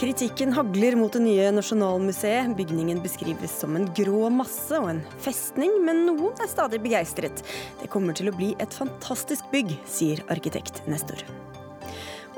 [0.00, 2.54] Kritikken hagler mot det nye Nasjonalmuseet.
[2.56, 7.42] Bygningen beskrives som en grå masse og en festning, men noen er stadig begeistret.
[7.82, 11.20] Det kommer til å bli et fantastisk bygg, sier arkitekt Nestor.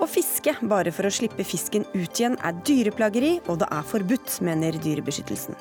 [0.03, 4.41] Å fiske bare for å slippe fisken ut igjen er dyreplageri, og det er forbudt,
[4.43, 5.55] mener Dyrebeskyttelsen.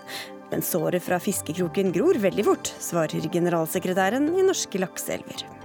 [0.49, 5.60] Men såret fra fiskekroken gror veldig fort, svarer generalsekretæren i Norske lakseelver.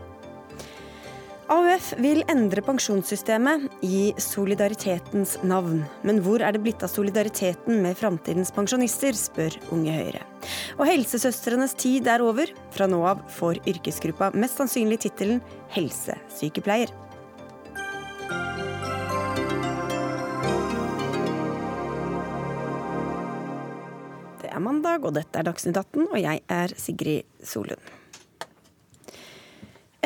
[1.47, 5.85] AUF vil endre pensjonssystemet i solidaritetens navn.
[6.03, 10.25] Men hvor er det blitt av solidariteten med framtidens pensjonister, spør Unge Høyre.
[10.75, 12.51] Og helsesøstrenes tid er over.
[12.75, 15.39] Fra nå av får yrkesgruppa mest sannsynlig tittelen
[15.77, 16.91] helsesykepleier.
[24.43, 27.96] Det er mandag, og dette er Dagsnytt 18, og jeg er Sigrid Solund.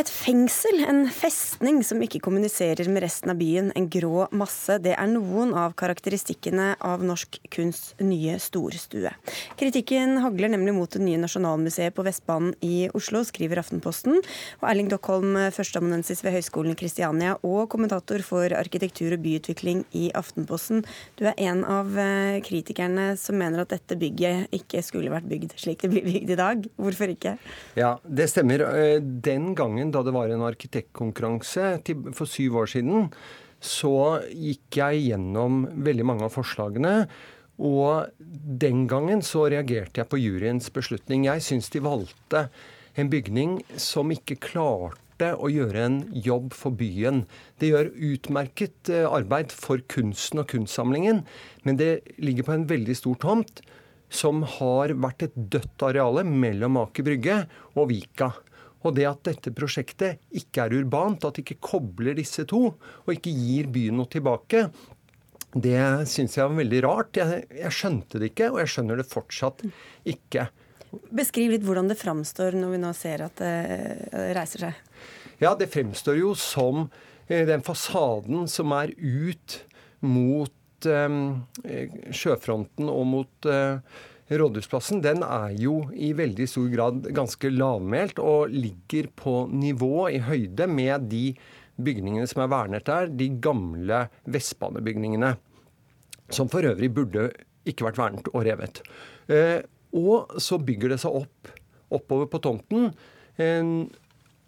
[0.01, 4.95] Et fengsel, en festning som ikke kommuniserer med resten av byen, en grå masse, det
[4.95, 9.11] er noen av karakteristikkene av norsk kunsts nye storstue.
[9.61, 14.23] Kritikken hagler nemlig mot det nye Nasjonalmuseet på Vestbanen i Oslo, skriver Aftenposten.
[14.63, 20.07] Og Erling Dockholm, førsteamanuensis ved Høgskolen i Kristiania og kommentator for arkitektur og byutvikling i
[20.17, 20.81] Aftenposten.
[21.21, 25.59] Du er en av eh, kritikerne som mener at dette bygget ikke skulle vært bygd
[25.61, 26.67] slik det blir bygd i dag.
[26.81, 27.37] Hvorfor ikke?
[27.77, 28.65] Ja, det stemmer.
[28.71, 31.81] Eh, den gangen da det var en arkitektkonkurranse
[32.17, 33.11] for syv år siden,
[33.61, 36.95] så gikk jeg gjennom veldig mange av forslagene.
[37.61, 41.27] Og den gangen så reagerte jeg på juryens beslutning.
[41.29, 42.47] Jeg syns de valgte
[42.97, 47.27] en bygning som ikke klarte å gjøre en jobb for byen.
[47.61, 51.27] Det gjør utmerket eh, arbeid for kunsten og kunstsamlingen,
[51.69, 53.61] men det ligger på en veldig stor tomt
[54.11, 57.43] som har vært et dødt areale mellom Aker Brygge
[57.77, 58.33] og Vika.
[58.87, 62.63] Og det at dette prosjektet ikke er urbant, at det ikke kobler disse to,
[63.05, 64.69] og ikke gir byen noe tilbake,
[65.51, 67.19] det syns jeg var veldig rart.
[67.19, 69.65] Jeg, jeg, skjønte det ikke, og jeg skjønner det fortsatt
[70.09, 70.47] ikke.
[71.15, 74.79] Beskriv litt hvordan det framstår når vi nå ser at det reiser seg.
[75.43, 76.87] Ja, det fremstår jo som
[77.27, 79.61] eh, den fasaden som er ut
[80.01, 81.43] mot um,
[82.15, 83.81] sjøfronten og mot uh,
[84.31, 90.21] Rådhusplassen den er jo i veldig stor grad ganske lavmælt og ligger på nivå, i
[90.23, 91.25] høyde, med de
[91.81, 95.35] bygningene som er vernet der, de gamle Vestbanebygningene.
[96.31, 97.31] Som for øvrig burde
[97.67, 98.85] ikke vært vernet og revet.
[99.27, 99.67] Eh,
[99.99, 101.51] og så bygger det seg opp
[101.91, 102.93] oppover på tomten.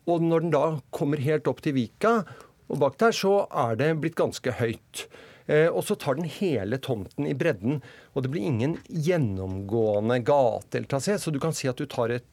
[0.06, 0.64] Og når den da
[0.94, 2.20] kommer helt opp til Vika,
[2.70, 5.06] og bak der, så er det blitt ganske høyt.
[5.46, 7.80] Eh, og så tar den hele tomten i bredden.
[8.12, 11.18] Og det blir ingen gjennomgående gate eller trasé.
[11.18, 12.28] Så du kan si at du tar et,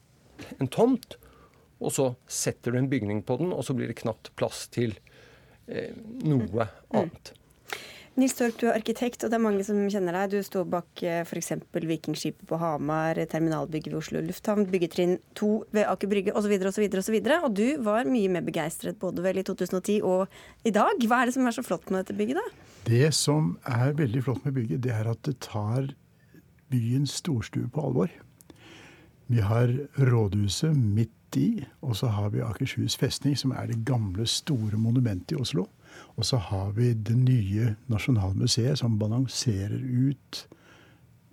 [0.58, 1.16] en tomt,
[1.80, 4.96] og så setter du en bygning på den, og så blir det knapt plass til
[5.66, 6.80] eh, noe mm.
[6.92, 7.34] annet.
[8.18, 10.32] Nils Torp, du er arkitekt, og det er mange som kjenner deg.
[10.32, 11.52] Du står bak eh, f.eks.
[11.70, 16.56] Vikingskipet på Hamar, terminalbygget ved Oslo lufthavn, byggetrinn 2 ved Aker Brygge osv.
[16.58, 16.88] osv.
[16.98, 17.18] osv.
[17.38, 20.26] Og du var mye mer begeistret både vel i 2010 og
[20.66, 21.06] i dag.
[21.06, 22.66] Hva er det som er så flott med dette bygget, da?
[22.90, 25.92] Det som er veldig flott med bygget, det er at det tar
[26.70, 28.10] byens storstue på alvor.
[29.30, 29.70] Vi har
[30.02, 35.36] rådhuset midt i, og så har vi Akershus festning, som er det gamle, store monumentet
[35.36, 35.68] i Oslo.
[36.18, 40.46] Og så har vi det nye Nasjonalmuseet som balanserer ut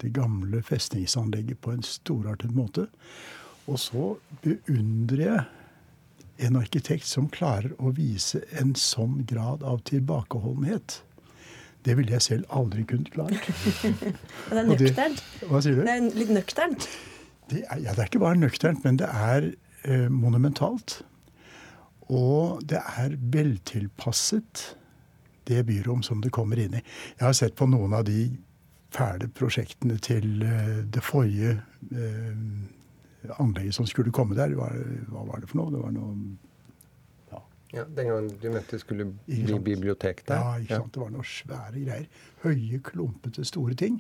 [0.02, 2.88] det gamle festningsanlegget på en storartet måte.
[3.68, 4.12] Og så
[4.44, 5.46] beundrer jeg
[6.48, 11.02] en arkitekt som klarer å vise en sånn grad av tilbakeholdenhet.
[11.86, 13.50] Det ville jeg selv aldri kunnet klart.
[14.52, 15.24] det er nøkternt.
[15.48, 15.86] Hva sier du?
[15.88, 16.90] Det er litt nøkternt.
[17.48, 19.52] Det er, ja, det er ikke bare nøkternt, men det er
[19.88, 21.00] eh, monumentalt.
[22.14, 24.78] Og det er veltilpasset
[25.48, 26.84] det byrom som det kommer inn i.
[27.18, 28.30] Jeg har sett på noen av de
[28.94, 31.58] fæle prosjektene til uh, det forrige
[31.92, 32.38] eh,
[33.40, 34.56] anlegget som skulle komme der.
[34.56, 34.70] Hva,
[35.12, 35.74] hva, var det for noe?
[35.74, 36.14] Det var noe
[37.32, 37.42] ja.
[37.76, 40.40] ja Den gangen du mente det skulle bli bibliotek der?
[40.40, 40.94] Ja, ikke sant?
[40.96, 42.08] det var noe svære greier.
[42.46, 44.00] Høye, klumpete, store ting.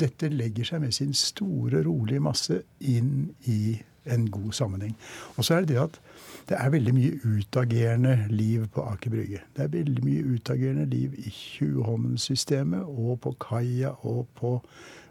[0.00, 3.76] Dette legger seg med sin store, rolige masse inn i
[4.06, 4.96] en god sammenheng.
[5.36, 6.00] Og så er det det at
[6.48, 9.42] det er veldig mye utagerende liv på Aker Brygge.
[9.56, 14.56] Det er veldig mye utagerende liv i Tjuvholmen-systemet og på kaia og på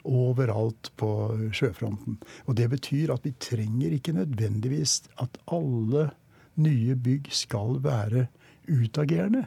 [0.03, 1.11] overalt på
[1.53, 2.17] sjøfronten.
[2.45, 6.09] Og det betyr at vi trenger ikke nødvendigvis at alle
[6.55, 8.27] nye bygg skal være
[8.67, 9.45] utagerende.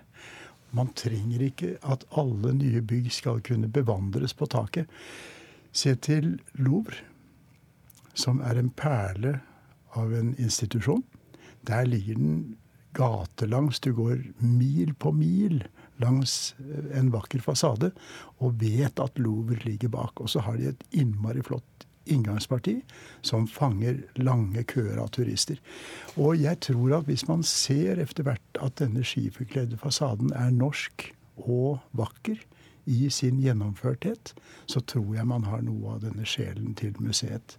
[0.75, 4.87] Man trenger ikke at alle nye bygg skal kunne bevandres på taket.
[5.73, 7.03] Se til Louvre,
[8.15, 9.39] som er en perle
[9.99, 11.03] av en institusjon.
[11.67, 12.57] Der ligger den
[12.95, 13.81] gatelangs.
[13.81, 15.65] Du går mil på mil
[16.03, 16.55] langs
[16.95, 17.93] en vakker fasade
[18.43, 20.21] og vet at Louvre ligger bak.
[20.21, 22.79] Og så har de et innmari flott inngangsparti
[23.25, 25.61] som fanger lange køer av turister.
[26.21, 31.09] Og jeg tror at hvis man ser etter hvert at denne skiferkledde fasaden er norsk
[31.41, 32.37] og vakker,
[32.85, 34.35] i sin gjennomførthet,
[34.67, 37.57] så tror jeg man har noe av denne sjelen til museet.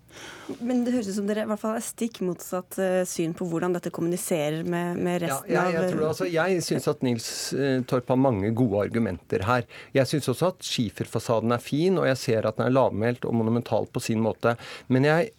[0.59, 3.47] Men det høres ut som dere i hvert fall er stikk motsatt uh, syn på
[3.49, 7.29] hvordan dette kommuniserer med, med resten ja, jeg, jeg, tror, altså, jeg syns at Nils
[7.57, 9.65] uh, Torp har mange gode argumenter her.
[9.97, 13.37] Jeg syns også at skiferfasaden er fin, og jeg ser at den er lavmælt og
[13.37, 14.55] monumental på sin måte.
[14.93, 15.33] Men jeg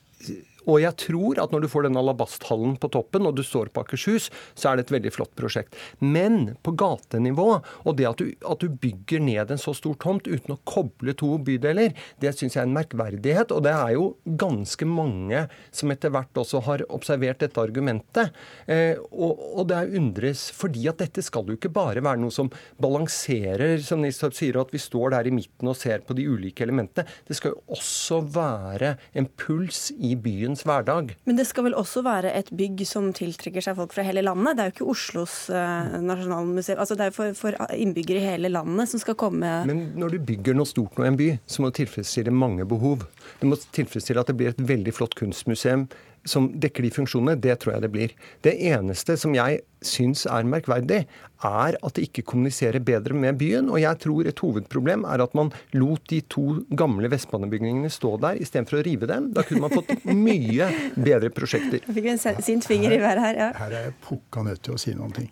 [0.67, 3.85] og jeg tror at når du får denne alabasthallen på toppen, og du står på
[3.85, 4.29] Akershus,
[4.59, 5.77] så er det et veldig flott prosjekt.
[6.03, 7.49] Men på gatenivå,
[7.87, 11.15] og det at du, at du bygger ned en så stor tomt uten å koble
[11.19, 13.55] to bydeler, det syns jeg er en merkverdighet.
[13.55, 14.09] Og det er jo
[14.39, 18.35] ganske mange som etter hvert også har observert dette argumentet.
[18.67, 22.35] Eh, og, og, det er undres, fordi at dette skal jo ikke bare være noe
[22.35, 22.51] som
[22.83, 26.65] balanserer, som Nistorp sier, at vi står der i midten og ser på de ulike
[26.67, 27.07] elementene.
[27.27, 31.17] Det skal jo også være en puls i byen byens hverdag.
[31.25, 34.57] Men det skal vel også være et bygg som tiltrekker seg folk fra hele landet?
[34.57, 36.79] Det er jo ikke Oslos eh, nasjonalmuseum.
[36.79, 40.19] Altså, det er for, for, innbyggere i hele landet som skal komme Men når du
[40.33, 43.07] bygger noe stort nå i en by, så må du tilfredsstille mange behov.
[43.41, 45.87] Du må tilfredsstille at det blir et veldig flott kunstmuseum
[46.29, 48.15] som dekker de funksjonene, det tror jeg det blir.
[48.45, 51.05] Det eneste som jeg syns er merkverdig,
[51.47, 53.71] er at det ikke kommuniserer bedre med byen.
[53.71, 58.41] Og jeg tror et hovedproblem er at man lot de to gamle Vestbanebygningene stå der
[58.43, 59.31] istedenfor å rive dem.
[59.37, 61.83] Da kunne man fått mye bedre prosjekter.
[61.87, 63.51] Jeg fikk en sint finger i været her, ja.
[63.57, 65.29] Her er jeg pukka nødt til å si noen ting.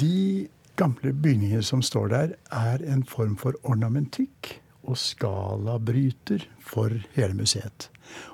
[0.00, 0.48] De
[0.78, 7.88] gamle bygningene som står der, er en form for ornamentikk og skalabryter for hele museet.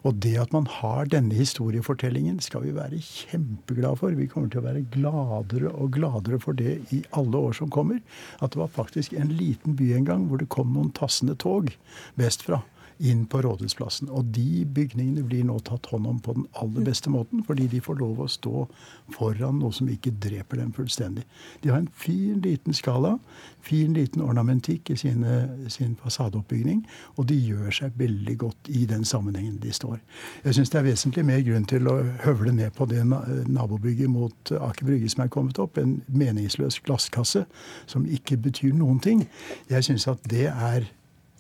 [0.07, 4.15] Og det at man har denne historiefortellingen, skal vi være kjempeglade for.
[4.15, 7.99] Vi kommer til å være gladere og gladere for det i alle år som kommer.
[8.39, 11.73] At det var faktisk en liten by en gang hvor det kom noen tassende tog
[12.21, 12.63] vestfra
[12.99, 14.09] inn på Rådhusplassen.
[14.11, 17.81] Og de bygningene blir nå tatt hånd om på den aller beste måten, fordi de
[17.85, 18.67] får lov å stå
[19.15, 21.25] foran noe som ikke dreper dem fullstendig.
[21.63, 23.17] De har en fin, liten skala,
[23.65, 25.41] fin, liten ornamentikk i sine,
[25.73, 26.85] sin fasadeoppbygning,
[27.17, 29.99] og de gjør seg veldig godt i den sammenhengen de står.
[30.45, 34.55] Jeg syns det er vesentlig mer grunn til å høvle ned på det nabobygget mot
[34.55, 37.45] Aker Brygge som er kommet opp, en meningsløs glasskasse
[37.91, 39.27] som ikke betyr noen ting.
[39.71, 40.89] Jeg syns at det er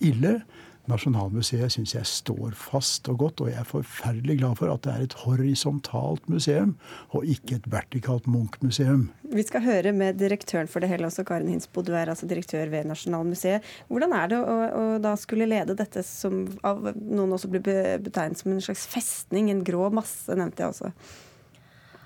[0.04, 0.38] ille.
[0.90, 4.92] Nasjonalmuseet syns jeg står fast og godt, og jeg er forferdelig glad for at det
[4.92, 6.74] er et horisontalt museum,
[7.16, 9.06] og ikke et vertikalt Munch-museum.
[9.32, 11.80] Vi skal høre med direktøren for det hele også, Karin Hinsbo.
[11.80, 13.64] Du er altså direktør ved Nasjonalmuseet.
[13.88, 17.64] Hvordan er det å, å da skulle lede dette som av noen også blir
[18.04, 20.92] betegnet som en slags festning, en grå masse, nevnte jeg også?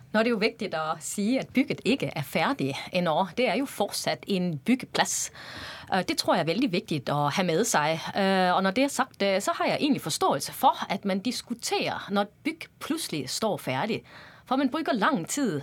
[0.08, 3.26] Nå er det jo viktig å si at bygget ikke er ferdig ennå.
[3.36, 5.28] Det er jo fortsatt en byggeplass.
[5.94, 8.00] Øh, det tror jeg er veldig viktig å ha med seg.
[8.14, 11.20] Øh, og når det er sagt, øh, så har jeg egentlig forståelse for at man
[11.20, 14.02] diskuterer når et bygg plutselig står ferdig.
[14.49, 15.61] For man bruker lang tid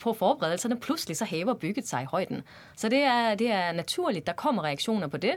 [0.00, 0.80] på forberedelsene.
[0.80, 2.42] Plutselig så hever bygget seg i høyden.
[2.76, 4.26] Så det er, det er naturlig.
[4.26, 5.36] Der kommer reaksjoner på det.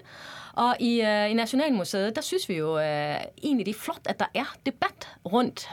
[0.57, 4.19] Og i, uh, i Nasjonalmuseet der syns vi jo uh, egentlig det er flott at
[4.19, 5.67] der er debatt rundt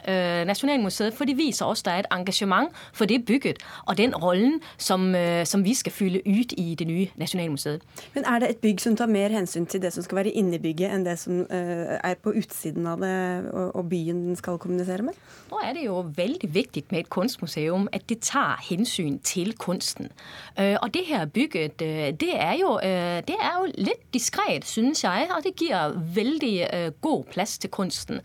[0.47, 1.15] Nasjonalmuseet.
[1.15, 4.61] For det viser også at der er et engasjement for det bygget og den rollen
[4.79, 5.15] som,
[5.45, 7.83] som, vi skal fylle ut i det nye Nasjonalmuseet.
[8.15, 10.59] Men er det et bygg som tar mer hensyn til det som skal være inni
[10.59, 13.15] bygget, enn det som er på utsiden av det
[13.53, 15.17] og, byen skal kommunisere med?
[15.51, 20.11] Nå er det jo veldig viktig med et kunstmuseum at det tar hensyn til kunsten.
[20.57, 21.79] Og det her bygget,
[22.21, 22.79] det er jo,
[23.29, 28.21] det er jo litt diskret synes jeg, og det gir veldig god plass til kunsten.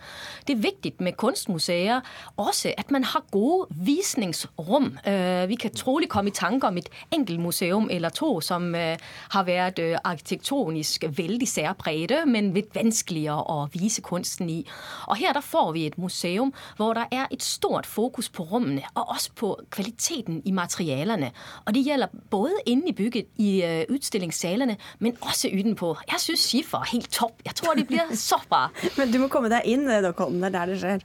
[0.48, 2.02] Det er viktig med kunstmuseer
[2.38, 4.98] også at man har gode visningsrom.
[5.08, 9.44] Uh, vi kan trolig komme i tanke om et enkelt museum eller to som har
[9.44, 14.60] vært arkitektonisk veldig særpregede, men litt vanskeligere å vise kunsten i.
[15.08, 18.88] Og her der får vi et museum hvor der er et stort fokus på rommene,
[18.96, 21.32] og også på kvaliteten i materialene.
[21.66, 25.96] Og det gjelder både inne i bygget, i utstillingssalene, men også utenpå.
[26.12, 27.42] Jeg synes Schiffer helt topp.
[27.46, 28.70] Jeg tror de blir så bra.
[28.98, 30.40] Men du må komme deg inn, Dokholm.
[30.40, 31.04] Det er der det skjer.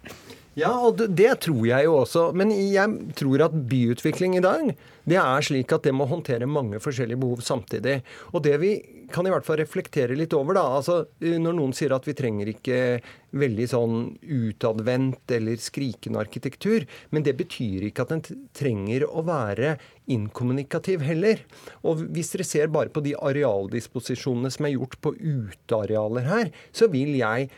[0.54, 2.28] Ja, og det, tror jeg jo også.
[2.36, 6.78] Men jeg tror at byutvikling i dag, det er slik at det må håndtere mange
[6.82, 8.00] forskjellige behov samtidig.
[8.32, 8.76] Og det vi
[9.12, 10.64] kan i hvert fall reflektere litt over, da.
[10.78, 12.78] Altså, når noen sier at vi trenger ikke
[13.34, 18.24] veldig sånn utadvendt eller skrikende arkitektur, men det betyr ikke at den
[18.56, 19.74] trenger å være
[20.14, 21.42] inkommunikativ heller.
[21.82, 26.88] Og hvis dere ser bare på de arealdisposisjonene som er gjort på utearealer her, så
[26.92, 27.50] vil jeg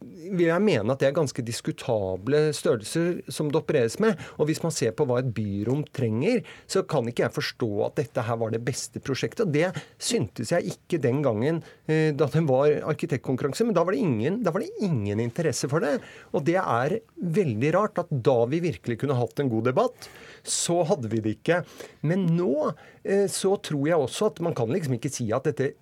[0.00, 4.18] vil jeg mene at det er ganske diskutable størrelser som det opereres med.
[4.38, 7.98] Og hvis man ser på hva et byrom trenger, så kan ikke jeg forstå at
[7.98, 9.46] dette her var det beste prosjektet.
[9.46, 13.96] Og det syntes jeg ikke den gangen eh, da det var arkitektkonkurranse, men da var,
[13.98, 15.96] ingen, da var det ingen interesse for det.
[16.32, 20.08] Og det er veldig rart at da vi virkelig kunne hatt en god debatt,
[20.46, 21.62] så hadde vi det ikke.
[22.06, 22.70] Men nå
[23.02, 25.74] eh, så tror jeg også at man kan liksom ikke si at dette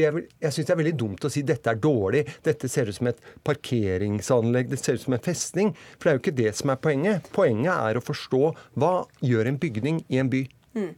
[0.00, 2.96] er, jeg syns det er veldig dumt å si dette er dårlig, dette ser ut
[2.96, 5.74] som et parkeringsanlegg, det ser ut som en festning.
[5.98, 7.30] For det er jo ikke det som er poenget.
[7.36, 8.42] Poenget er å forstå
[8.80, 10.46] hva gjør en bygning i en by.
[10.72, 10.92] Mm.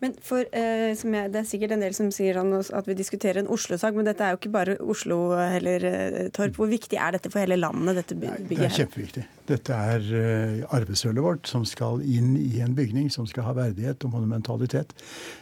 [0.00, 3.50] Men for, eh, jeg, Det er sikkert en del som sier at vi diskuterer en
[3.50, 6.54] Oslo-sak, men dette er jo ikke bare Oslo heller, eh, Torp.
[6.54, 7.96] Hvor viktig er dette for hele landet?
[7.98, 8.48] dette bygget?
[8.48, 9.26] Det er kjempeviktig.
[9.48, 14.04] Dette er uh, arvesølvet vårt som skal inn i en bygning som skal ha verdighet
[14.04, 14.92] og monumentalitet.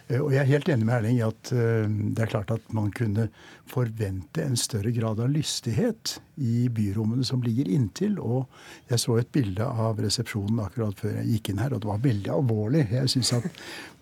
[0.06, 2.68] Uh, og jeg er helt enig med Erling i at uh, det er klart at
[2.76, 3.26] man kunne
[3.66, 8.20] forvente en større grad av lystighet i byrommene som ligger inntil.
[8.22, 8.46] Og
[8.92, 12.04] jeg så et bilde av resepsjonen akkurat før jeg gikk inn her, og det var
[12.06, 12.86] veldig alvorlig.
[12.94, 13.50] Jeg synes at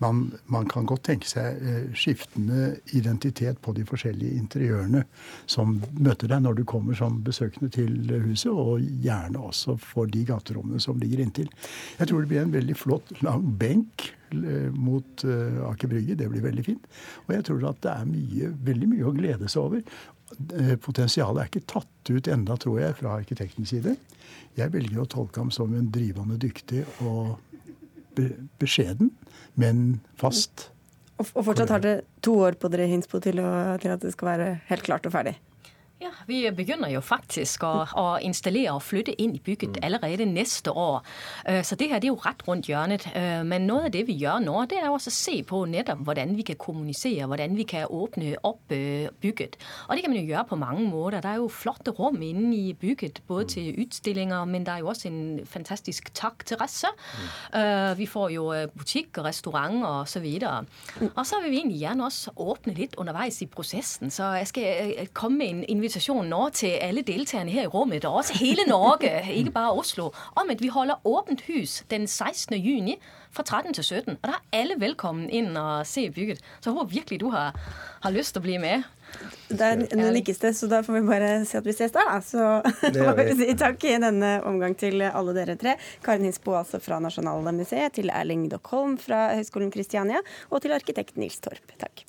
[0.04, 0.13] man
[0.52, 5.04] man kan godt tenke seg eh, skiftende identitet på de forskjellige interiørene
[5.50, 7.94] som møter deg når du kommer som besøkende til
[8.25, 11.50] huset, og gjerne også for de gaterommene som ligger inntil.
[11.99, 16.18] Jeg tror det blir en veldig flott, lang benk eh, mot uh, Aker Brygge.
[16.18, 16.90] Det blir veldig fint.
[17.26, 20.02] Og jeg tror at det er mye, veldig mye å glede seg over.
[20.83, 23.94] Potensialet er ikke tatt ut enda, tror jeg, fra arkitektens side.
[24.59, 27.37] Jeg velger å tolke ham som en drivende dyktig og
[28.61, 29.12] beskjeden
[29.61, 30.68] men fast.
[31.20, 33.50] Og, fortsatt har dere to år på dere Hinspo til, å,
[33.82, 35.37] til at det skal være helt klart og ferdig?
[36.03, 39.85] Ja, Vi begynner jo faktisk å, å, installere og flytte inn i bygget mm.
[39.87, 41.05] allerede neste år.
[41.47, 43.07] Øh, så det her det er jo rett rundt hjørnet.
[43.15, 46.03] Øh, men noe av det vi gjør nå, det er også å se på nettopp
[46.09, 49.55] hvordan vi kan kommunisere, hvordan vi kan åpne opp øh, bygget.
[49.87, 51.21] Og det kan man jo gjøre på mange måter.
[51.23, 53.53] Det er jo flotte rom inne i bygget, både mm.
[53.55, 56.91] til utstillinger, men det er jo også en fantastisk takterrasse.
[57.55, 57.95] Mm.
[58.01, 60.65] Vi får jo butikk og restaurant og så videre.
[61.13, 64.11] Og så vil vi egentlig gjerne også åpne litt underveis i prosessen.
[64.11, 68.23] Så jeg skal komme med en invitasjon nå til alle deltakerne her i rommet, og
[68.23, 70.11] også hele Norge, ikke bare Oslo,
[70.41, 72.57] om at vi holder åpent hus den 16.
[72.57, 72.97] juni
[73.35, 74.17] fra 13 til 17.
[74.23, 76.41] Og da er alle velkommen inn og se bygget.
[76.61, 77.57] Så jeg håper virkelig du har,
[78.05, 78.87] har lyst til å bli med.
[79.50, 82.19] Det er en nikkested, så da får vi bare si at vi ses der, da.
[82.25, 82.41] Så
[83.05, 85.76] må vi si takk i denne omgang til alle dere tre.
[86.05, 91.43] Karin Hinsbo altså fra Nasjonalmuseet, til Erling Dockholm fra Høgskolen Kristiania, og til arkitekt Nils
[91.45, 91.76] Torp.
[91.79, 92.07] Takk.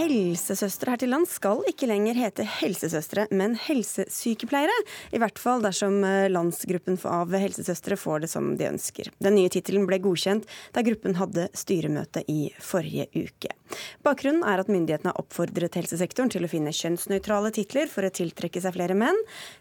[0.00, 4.74] Helsesøstre her til lands skal ikke lenger hete helsesøstre, men helsesykepleiere.
[5.12, 9.10] I hvert fall dersom eh, landsgruppen av helsesøstre får det som de ønsker.
[9.20, 13.52] Den nye tittelen ble godkjent da gruppen hadde styremøte i forrige uke.
[14.06, 18.62] Bakgrunnen er at myndighetene har oppfordret helsesektoren til å finne kjønnsnøytrale titler for å tiltrekke
[18.62, 19.18] seg flere menn.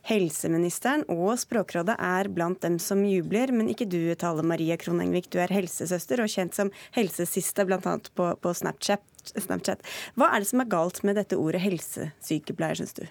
[0.10, 5.30] Helseministeren og Språkrådet er blant dem som jubler, men ikke du, Tale Marie Kronengvik.
[5.34, 8.00] Du er helsesøster og kjent som helsesiste, bl.a.
[8.16, 9.04] På, på Snapchat.
[9.36, 9.84] Snapchat.
[10.16, 13.06] Hva er det som er galt med dette ordet helsesykepleier, syns du?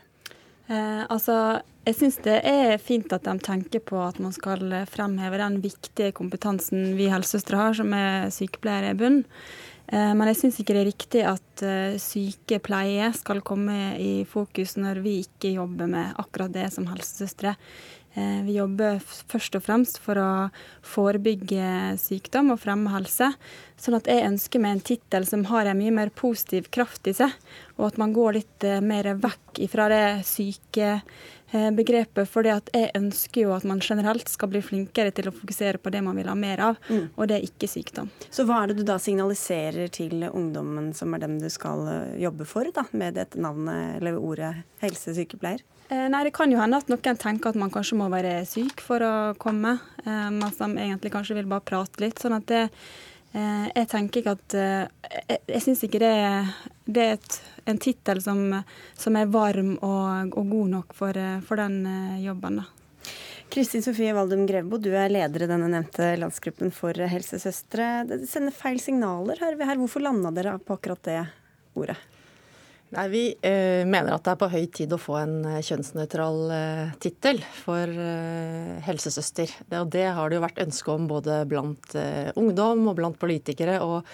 [0.69, 5.41] Eh, altså, jeg syns det er fint at de tenker på at man skal fremheve
[5.41, 9.23] den viktige kompetansen vi helsesøstre har, som er sykepleiere i bunn.
[9.89, 14.77] Eh, men jeg syns ikke det er riktig at eh, sykepleie skal komme i fokus
[14.77, 17.55] når vi ikke jobber med akkurat det som helsesøstre.
[18.19, 20.29] Eh, vi jobber først og fremst for å
[20.87, 23.31] forebygge sykdom og fremme helse.
[23.79, 27.15] Sånn at jeg ønsker meg en tittel som har en mye mer positiv kraft i
[27.15, 27.35] seg,
[27.77, 30.99] og at man går litt eh, mer vekk fra det syke
[31.53, 32.29] begrepet.
[32.29, 36.03] For jeg ønsker jo at man generelt skal bli flinkere til å fokusere på det
[36.05, 37.15] man vil ha mer av, mm.
[37.17, 38.11] og det er ikke sykdom.
[38.31, 41.87] Så hva er det du da signaliserer til ungdommen som er dem du skal
[42.21, 44.53] jobbe for, da, med dette navnet eller ordet
[44.85, 45.65] helsesykepleier?
[45.89, 48.83] Eh, nei, Det kan jo hende at noen tenker at man kanskje må være syk
[48.85, 52.19] for å komme, eh, mens de egentlig kanskje vil bare prate litt.
[52.19, 52.69] sånn at det, eh,
[53.33, 56.13] jeg tenker ikke at Jeg, jeg syns ikke det,
[56.89, 57.37] det er et,
[57.69, 58.41] en tittel som,
[58.97, 61.83] som, er varm og, og god nok for, for den
[62.25, 62.63] jobben.
[62.63, 62.67] da.
[63.49, 68.05] Kristin Sofie Valdum Grevbo, du er leder i denne nevnte landsgruppen for helsesøstre.
[68.09, 69.81] Det sender feil signaler, hører vi her.
[69.81, 71.23] Hvorfor landa dere på akkurat det
[71.79, 71.97] ordet?
[72.89, 76.39] Nei, Vi eh, mener at det er på høy tid å få en eh, kjønnsnøytral
[76.57, 79.53] eh, tittel for eh, helsesøster.
[79.69, 83.21] Det, og det har det jo vært ønske om både blant eh, ungdom og blant
[83.21, 84.09] politikere og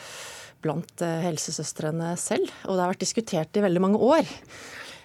[0.65, 2.51] blant eh, helsesøstrene selv.
[2.67, 4.35] Og det har vært diskutert i veldig mange år.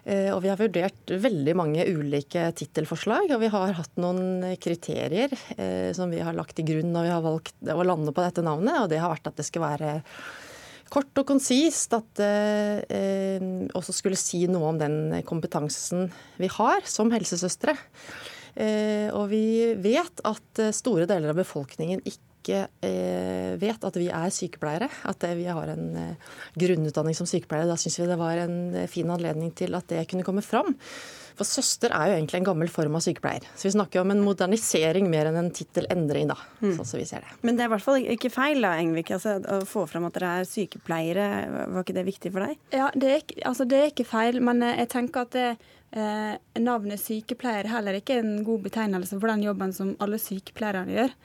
[0.10, 5.92] Og vi har vurdert veldig mange ulike tittelforslag, og vi har hatt noen kriterier eh,
[5.94, 8.80] som vi har lagt til grunn når vi har valgt å lande på dette navnet,
[8.80, 9.92] og det har vært at det skal være
[10.94, 11.94] kort og konsist.
[11.98, 13.46] At det eh,
[13.78, 17.76] også skulle si noe om den kompetansen vi har som helsesøstre.
[18.60, 24.34] Eh, og vi vet at store deler av befolkningen ikke eh, vet at vi er
[24.34, 27.70] sykepleiere, at vi har en eh, grunnutdanning som sykepleiere.
[27.70, 30.76] Da syns vi det var en eh, fin anledning til at det kunne komme fram.
[31.40, 33.46] For søster er jo egentlig en gammel form av sykepleier.
[33.56, 36.36] Så vi snakker om en modernisering mer enn en tittelendring, da.
[36.60, 36.74] Mm.
[36.76, 37.38] Sånn som vi ser det.
[37.48, 39.14] Men det er i hvert fall ikke feil, da, Engvik.
[39.16, 41.28] Altså, å få fram at dere er sykepleiere,
[41.72, 42.60] var ikke det viktig for deg?
[42.76, 45.48] Ja, det er, altså, det er ikke feil, men jeg tenker at det,
[45.96, 50.98] eh, navnet sykepleier heller ikke er en god betegnelse for den jobben som alle sykepleierne
[50.98, 51.16] gjør.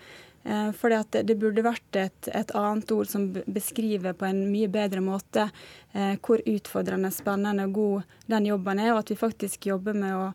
[0.45, 5.01] Eh, at det burde vært et, et, annet ord som beskriver på en mye bedre
[5.01, 5.47] måte
[5.93, 10.13] eh, hvor utfordrende, spennende og god den jobben er, og at vi faktisk jobber med
[10.13, 10.27] å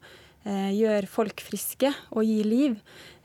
[0.49, 2.79] eh, gjøre folk friske og gi liv.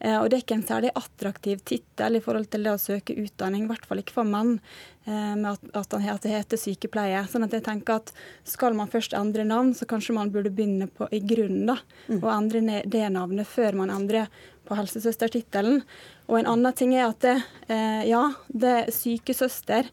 [0.05, 3.17] Eh, og det er ikke en særlig attraktiv tittel i forhold til det å søke
[3.17, 4.59] utdanning, i hvert fall ikke for menn,
[5.07, 7.23] eh, med at, at, at, det heter sykepleie.
[7.33, 8.13] Sånn at jeg tenker at
[8.45, 11.79] skal man først endre navn, så kanskje man burde begynne på, i grunnen, da,
[12.11, 12.19] mm.
[12.21, 14.29] og endre det navnet før man endrer
[14.67, 15.83] på helsesøstertittelen.
[16.29, 17.37] Og en annen ting er at det,
[17.69, 19.91] eh, ja, det sykesøster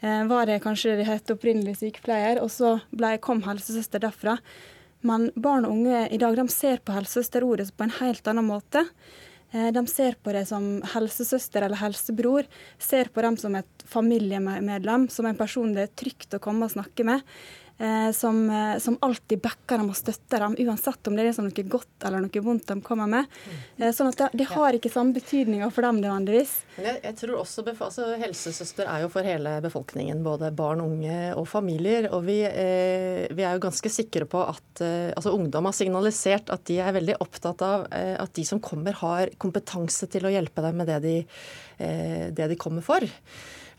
[0.00, 4.38] eh, var det kanskje det het opprinnelig sykepleier, og så ble, kom helsesøster derfra.
[5.06, 8.84] Men barn og unge i dag de ser på helsesøsterordet på en helt annen måte.
[9.52, 12.46] Eh, de ser på det som helsesøster eller helsebror,
[12.78, 16.76] ser på dem som et familiemedlem, som en person det er trygt å komme og
[16.76, 17.24] snakke med.
[17.80, 21.46] Eh, som, eh, som, alltid backer dem og støtter dem, uansett om det er liksom
[21.46, 23.36] noe godt eller noe vondt de kommer med.
[23.78, 26.52] Eh, sånn at det, det har ikke samme betydninga for dem nødvendigvis.
[26.76, 31.48] Jeg, jeg tror også, altså, Helsesøster er jo for hele befolkningen, både barn, unge og
[31.48, 32.10] familier.
[32.12, 36.52] Og vi, eh, vi er jo ganske sikre på at eh, altså, ungdom har signalisert
[36.52, 40.34] at de er veldig opptatt av eh, at de som kommer, har kompetanse til å
[40.36, 41.16] hjelpe dem med det de,
[41.80, 43.08] det de kommer for.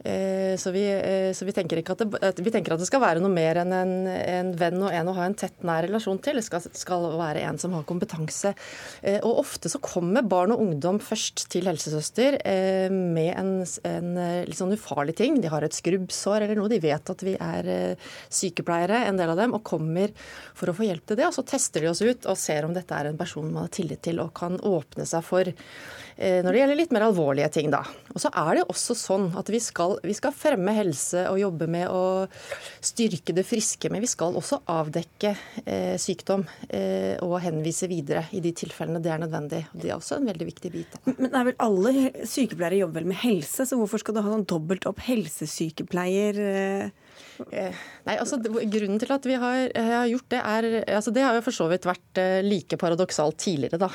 [0.03, 3.21] Eh, så vi, eh, så vi, tenker at det, vi, tenker at det, skal være
[3.21, 6.39] noe mer enn en, en, venn og en å ha en tett, nær relasjon til.
[6.39, 8.53] Det skal, skal, være en som har kompetanse.
[9.01, 12.39] Eh, og ofte så kommer barn og ungdom først til helsesøster
[12.91, 13.51] med en,
[13.87, 14.09] en
[14.47, 15.39] litt sånn ufarlig ting.
[15.41, 16.71] De har et skrubbsår eller noe.
[16.71, 17.71] De vet at vi er
[18.31, 20.13] sykepleiere, en del av dem, og kommer
[20.57, 21.27] for å få hjelp til det.
[21.29, 23.73] Og så tester de oss ut og ser om dette er en person man har
[23.75, 25.51] tillit til og kan åpne seg for
[26.21, 27.81] når det gjelder litt mer alvorlige ting, da.
[28.13, 31.67] Og så er det også sånn at vi skal vi skal fremme helse og jobbe
[31.71, 32.27] med å
[32.83, 35.33] styrke det friske, men vi skal også avdekke
[35.65, 39.63] eh, sykdom eh, og henvise videre i de tilfellene det er nødvendig.
[39.73, 40.99] Det er også en veldig viktig bit.
[41.11, 41.95] Men det er vel alle
[42.29, 46.41] sykepleiere jobber vel med helse, så hvorfor skal du ha sånn dobbelt opp helsesykepleier?
[46.51, 47.10] Eh?
[47.51, 51.23] Eh, nei, altså Grunnen til at vi har, eh, har gjort det, er altså Det
[51.23, 53.89] har jo for så vidt vært eh, like paradoksalt tidligere, da.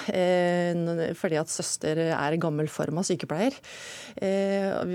[1.16, 3.56] Fordi at søster er gammel form av sykepleier.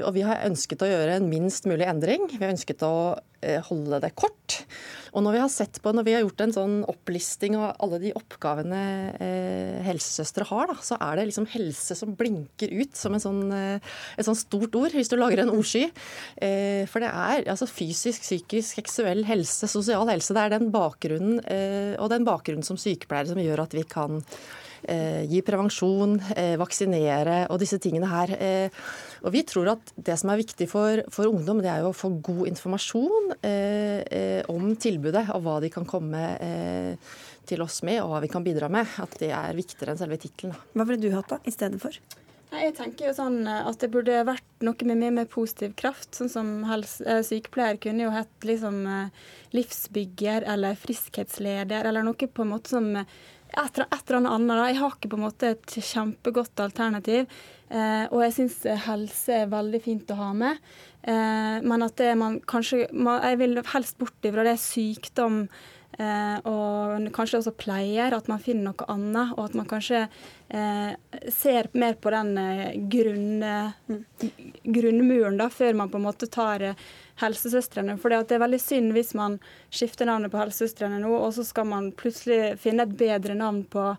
[0.05, 2.27] Og vi har ønsket å gjøre en minst mulig endring.
[2.31, 3.19] Vi har ønsket å
[3.67, 4.61] holde det kort.
[5.11, 7.99] Og når vi har sett på, når vi har gjort en sånn opplisting av alle
[7.99, 8.81] de oppgavene
[9.19, 13.91] eh, helsesøstre har, da, så er det liksom helse som blinker ut som sånn, eh,
[14.15, 15.89] et sånn stort ord, hvis du lager en ordsky.
[16.39, 20.31] Eh, for det er altså fysisk, psykisk, seksuell helse, sosial helse.
[20.35, 24.21] Det er den bakgrunnen, eh, og den bakgrunnen som sykepleiere som gjør at vi kan
[24.21, 28.35] eh, gi prevensjon, eh, vaksinere og disse tingene her.
[28.37, 28.83] Eh,
[29.21, 31.97] og Vi tror at det som er viktig for, for ungdom, det er jo å
[31.97, 37.13] få god informasjon eh, eh, om tilbudet og hva de kan komme eh,
[37.49, 38.89] til oss med, og hva vi kan bidra med.
[39.01, 40.57] At det er viktigere enn selve tittelen.
[40.73, 41.95] Hva ville du hatt da, i stedet for?
[42.51, 46.09] Jeg tenker jo sånn at det burde vært noe med mye mer positiv kraft.
[46.17, 48.81] Sånn som helse, sykepleier kunne jo hett liksom
[49.55, 52.89] livsbygger eller friskhetsleder, eller noe på en måte som
[53.57, 54.61] et, eller annet.
[54.71, 57.27] Jeg har ikke på en måte et kjempegodt alternativ.
[57.71, 60.71] Eh, og jeg syns helse er veldig fint å ha med.
[61.01, 65.47] Eh, men at det man kanskje man, Jeg vil helst bort ifra det sykdom
[65.97, 68.15] eh, og kanskje også pleier.
[68.15, 70.03] At man finner noe annet, og at man kanskje
[70.49, 70.91] eh,
[71.31, 73.43] ser mer på den eh, grunn,
[74.63, 76.89] grunnmuren da, før man på en måte tar eh,
[77.21, 77.97] helsesøstrene.
[78.01, 79.39] For det er veldig synd hvis man
[79.73, 83.93] skifter navnet på helsesøstrene nå, og så skal man plutselig finne et bedre navn på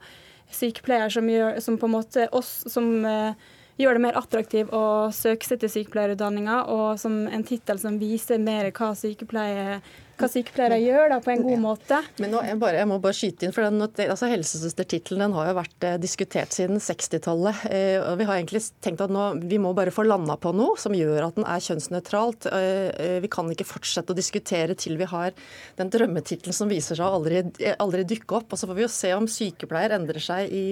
[0.52, 3.32] sykepleier som, gjør, som på en måte oss, som uh,
[3.80, 8.42] gjør det mer attraktivt å søke seg til sykepleierutdanninga, og som en tittel som viser
[8.42, 9.80] mer hva sykepleie
[10.20, 11.98] hva sykepleiere gjør da, på en god måte.
[12.22, 15.57] Men nå, jeg, bare, jeg må bare skyte inn, for den, altså, Helsesøstertittelen har jo
[15.59, 17.64] vært eh, diskutert siden 60-tallet.
[17.72, 20.94] Eh, Vi har egentlig tenkt at nå, vi må bare få landa på noe som
[20.96, 22.48] gjør at den er kjønnsnøytralt.
[22.53, 25.35] Eh, eh vi kan ikke fortsette å diskutere til vi har
[25.79, 27.42] den drømmetittelen som viser seg å aldri,
[27.83, 28.53] aldri dukke opp.
[28.53, 30.64] Og Så får vi jo se om sykepleier endrer seg i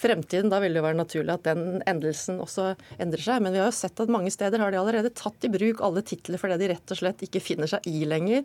[0.00, 0.52] fremtiden.
[0.52, 3.42] Da vil det jo være naturlig at den endelsen også endrer seg.
[3.44, 6.04] Men vi har jo sett at mange steder har de allerede tatt i bruk alle
[6.06, 8.44] titler fordi de rett og slett ikke finner seg i lenger.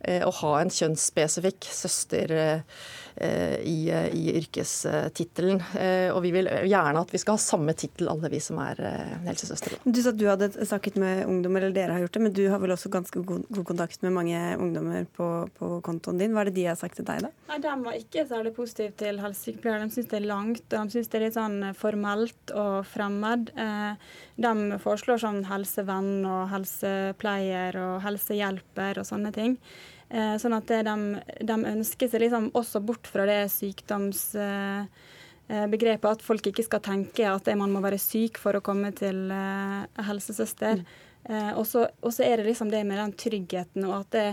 [0.00, 2.82] Eh, å ha en kjønnsspesifikk søster eh,
[3.20, 5.60] i, i yrkestittelen.
[5.78, 8.80] Eh, og vi vil gjerne at vi skal ha samme tittel, alle vi som er
[9.26, 9.80] helsesøstre.
[9.84, 12.42] Du sa at du hadde snakket med ungdom, eller dere har gjort det, men du
[12.52, 15.28] har vel også ganske god, god kontakt med mange ungdommer på,
[15.58, 16.34] på, kontoen din.
[16.34, 17.32] Hva er det de har sagt til deg, da?
[17.50, 19.84] Nei, De var ikke særlig positive til helsesykepleiere.
[19.84, 23.52] De syns det er langt, og de syns det er litt sånn formelt og fremmed.
[24.40, 29.58] De foreslår sånn helsevenn og helsepleier og helsehjelper og sånne ting.
[30.10, 30.94] Eh, sånn at de,
[31.46, 37.46] de, ønsker seg liksom også bort fra det sykdomsbegrepet, at folk ikke skal tenke at
[37.54, 40.82] man må være syk for å komme til eh, helsesøster.
[40.82, 40.88] Mm.
[41.30, 41.86] Eh, og så
[42.26, 44.30] er det liksom det med den tryggheten og at det,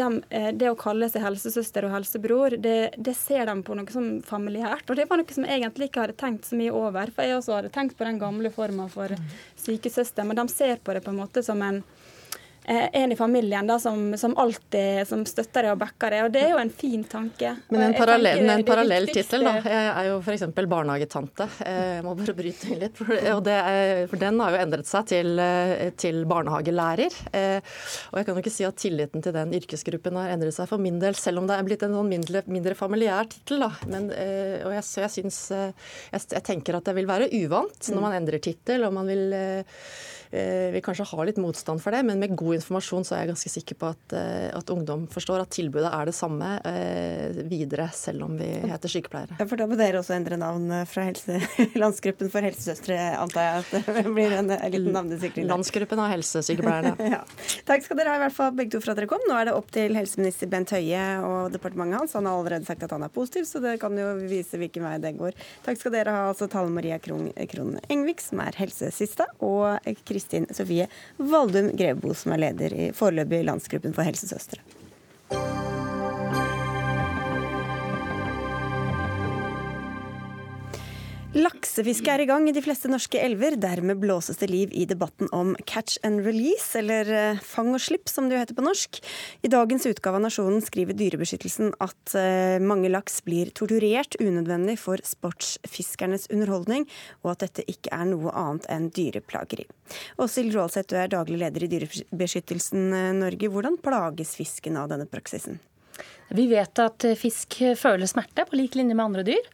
[0.00, 0.08] de,
[0.56, 4.90] det å kalle seg helsesøster og helsebror, det, det, ser de på noe som familiært.
[4.90, 7.06] Og det var noe som jeg egentlig ikke hadde tenkt så mye over.
[7.14, 9.28] For jeg også hadde tenkt på den gamle forma for mm.
[9.68, 11.95] sykesøster, men de ser på det på en måte som en Eh,
[12.66, 16.24] en i familien da, som, som, alltid som støtter deg og backer deg.
[16.26, 17.52] Og det er jo en fin tanke.
[17.70, 20.46] Men en parallell, en parallell tittel da, jeg er jo f.eks.
[20.56, 21.48] barnehagetante.
[21.66, 22.98] Eh, jeg må bare bryte inn litt.
[22.98, 27.20] For, er, for den har jo endret seg til, eh, til, barnehagelærer.
[28.10, 30.82] Og jeg kan jo ikke si at tilliten til den yrkesgruppen har endret seg for
[30.82, 33.66] min del, selv om det er blitt en sånn mindre, mindre familiær tittel.
[33.86, 35.72] Men, og jeg, jeg, syns jeg,
[36.12, 39.64] jeg, tenker at det vil være uvant når man endrer tittel, og man vil Eh,
[40.30, 43.52] vil kanskje ha litt motstand for det, men med god informasjon så er jeg ganske
[43.52, 48.26] sikker på at, eh, at ungdom forstår at tilbudet er det samme eh, videre, selv
[48.26, 49.38] om vi heter sykepleiere.
[49.40, 51.40] Ja, for da må dere også endre navn fra helse,
[51.82, 55.48] Landsgruppen for helsesøstre, antar jeg at det blir en, en liten navnesikring?
[55.50, 56.94] Landsgruppen av helsesykepleierne.
[57.16, 57.22] ja.
[57.68, 59.24] Takk skal dere ha i hvert fall begge to for at dere kom.
[59.28, 62.16] Nå er det opp til helseminister Bent Høie og departementet hans.
[62.18, 64.96] Han har allerede sagt at han er positiv, så det kan jo vise hvilken vei
[65.02, 65.36] det går.
[65.66, 70.88] Takk skal dere ha, altså Tale Maria Krohn Engvik, som er helsesista, og Kristin Sofie
[71.16, 74.62] Valdum Grevebo, som er leder i foreløpig landsgruppen for helsesøstre.
[81.36, 83.58] Laksefiske er i gang i de fleste norske elver.
[83.60, 88.08] Dermed blåses det liv i debatten om catch and release, eller eh, fang og slipp
[88.08, 89.02] som det jo heter på norsk.
[89.44, 95.04] I dagens utgave av Nasjonen skriver Dyrebeskyttelsen at eh, mange laks blir torturert unødvendig for
[95.04, 96.88] sportsfiskernes underholdning,
[97.20, 99.68] og at dette ikke er noe annet enn dyreplageri.
[100.16, 103.52] Åshild Rålseth, du er daglig leder i Dyrebeskyttelsen eh, Norge.
[103.52, 105.60] Hvordan plages fisken av denne praksisen?
[106.28, 109.46] Vi vet at fisk føler smerte på lik linje med andre dyr.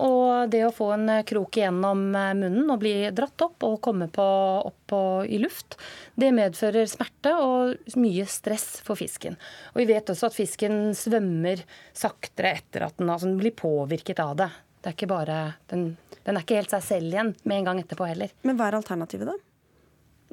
[0.00, 4.26] Og det å få en krok gjennom munnen og bli dratt opp og komme på,
[4.70, 5.76] opp på, i luft,
[6.14, 9.36] det medfører smerte og mye stress for fisken.
[9.74, 14.22] Og vi vet også at fisken svømmer saktere etter at den, altså den blir påvirket
[14.22, 14.50] av det.
[14.80, 15.90] Det er ikke bare, den,
[16.24, 18.32] den er ikke helt seg selv igjen med en gang etterpå heller.
[18.46, 19.36] Men hva er alternativet, da?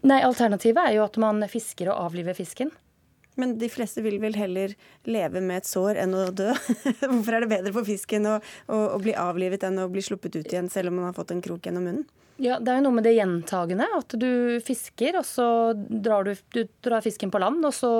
[0.08, 2.70] Nei, Alternativet er jo at man fisker og avliver fisken.
[3.38, 4.74] Men de fleste vil vel heller
[5.08, 6.50] leve med et sår enn å dø?
[7.02, 10.40] Hvorfor er det bedre for fisken å, å, å, bli avlivet enn å bli sluppet
[10.40, 12.08] ut igjen, selv om man har fått en krok gjennom munnen?
[12.42, 13.88] Ja, Det er jo noe med det gjentagende.
[13.98, 14.30] At du
[14.66, 17.92] fisker, og så drar du, du drar fisken på land, og så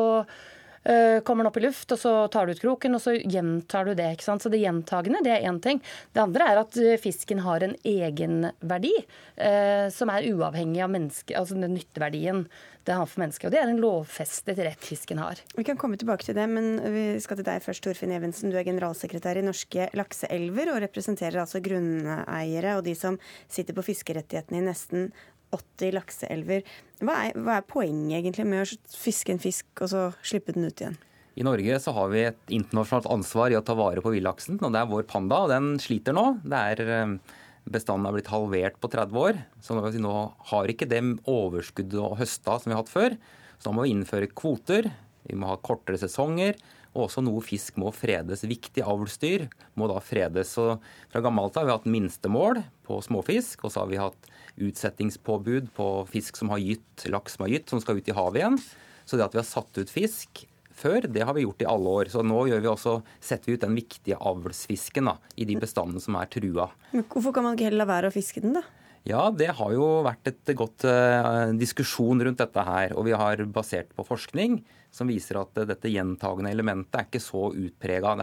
[1.28, 3.94] kommer den opp i luft, og så tar du ut kroken, og så gjentar du
[3.98, 4.08] det.
[4.16, 4.44] ikke sant?
[4.44, 5.82] Så det gjentagende det er én ting.
[6.16, 11.36] Det andre er at øh, fisken har en egenverdi øh, som er uavhengig av menneske,
[11.38, 12.46] altså den nytteverdien
[12.88, 13.50] det har for mennesket.
[13.50, 15.42] Og det er en lovfestet rett fisken har.
[15.58, 18.54] Vi kan komme tilbake til det, men vi skal til deg først, Torfinn Evensen.
[18.54, 23.20] Du er generalsekretær i Norske lakseelver og representerer altså grunneiere og de som
[23.52, 25.12] sitter på fiskerettighetene i nesten
[25.56, 26.64] 80 lakseelver.
[27.02, 30.68] Hva er, hva er poenget egentlig med å fiske en fisk og så slippe den
[30.68, 30.98] ut igjen?
[31.38, 34.58] I Norge så har vi et internasjonalt ansvar i å ta vare på villaksen.
[34.58, 36.26] og Det er vår panda, og den sliter nå.
[36.42, 37.36] Det er eh,
[37.70, 39.42] bestanden har blitt halvert på 30 år.
[39.62, 40.16] Så nå
[40.52, 43.18] har ikke det overskuddet å høsta som vi har hatt før.
[43.58, 44.90] Så da må vi innføre kvoter,
[45.28, 46.58] vi må ha kortere sesonger.
[46.96, 48.46] Og også noe fisk må fredes.
[48.48, 49.48] Viktig avlsdyr
[49.78, 50.56] må da fredes.
[50.58, 50.78] Så
[51.12, 55.72] fra gammelt av har vi hatt minstemål på småfisk, og så har vi hatt utsettingspåbud
[55.78, 58.62] på fisk som har gytt, laks som har gytt, som skal ut i havet igjen.
[59.08, 60.48] Så det at vi har satt ut fisk
[60.78, 61.08] før.
[61.10, 62.12] Det har vi gjort i alle år.
[62.14, 66.18] Så nå vi også, setter vi ut den viktige avlsfisken da, i de bestandene som
[66.20, 66.70] er trua.
[66.94, 68.66] Men hvorfor kan man ikke heller la være å fiske den, da?
[69.08, 72.96] Ja, det har jo vært et godt uh, diskusjon rundt dette her.
[72.98, 74.60] Og vi har basert på forskning
[74.94, 78.16] som viser at dette gjentagende elementet er ikke så utprega.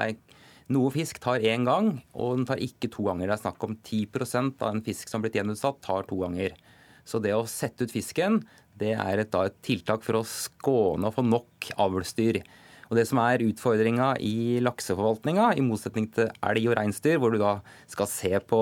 [0.73, 3.29] Noe fisk tar én gang, og den tar ikke to ganger.
[3.29, 6.57] Det er snakk om 10% av en fisk som har blitt gjenutsatt, tar to ganger.
[7.05, 8.41] Så det å sette ut fisken,
[8.81, 12.41] det er et, da, et tiltak for å skåne og få nok avlsdyr.
[12.91, 17.41] Og Det som er utfordringa i lakseforvaltninga, i motsetning til elg og reinsdyr, hvor du
[17.41, 17.59] da
[17.91, 18.61] skal se på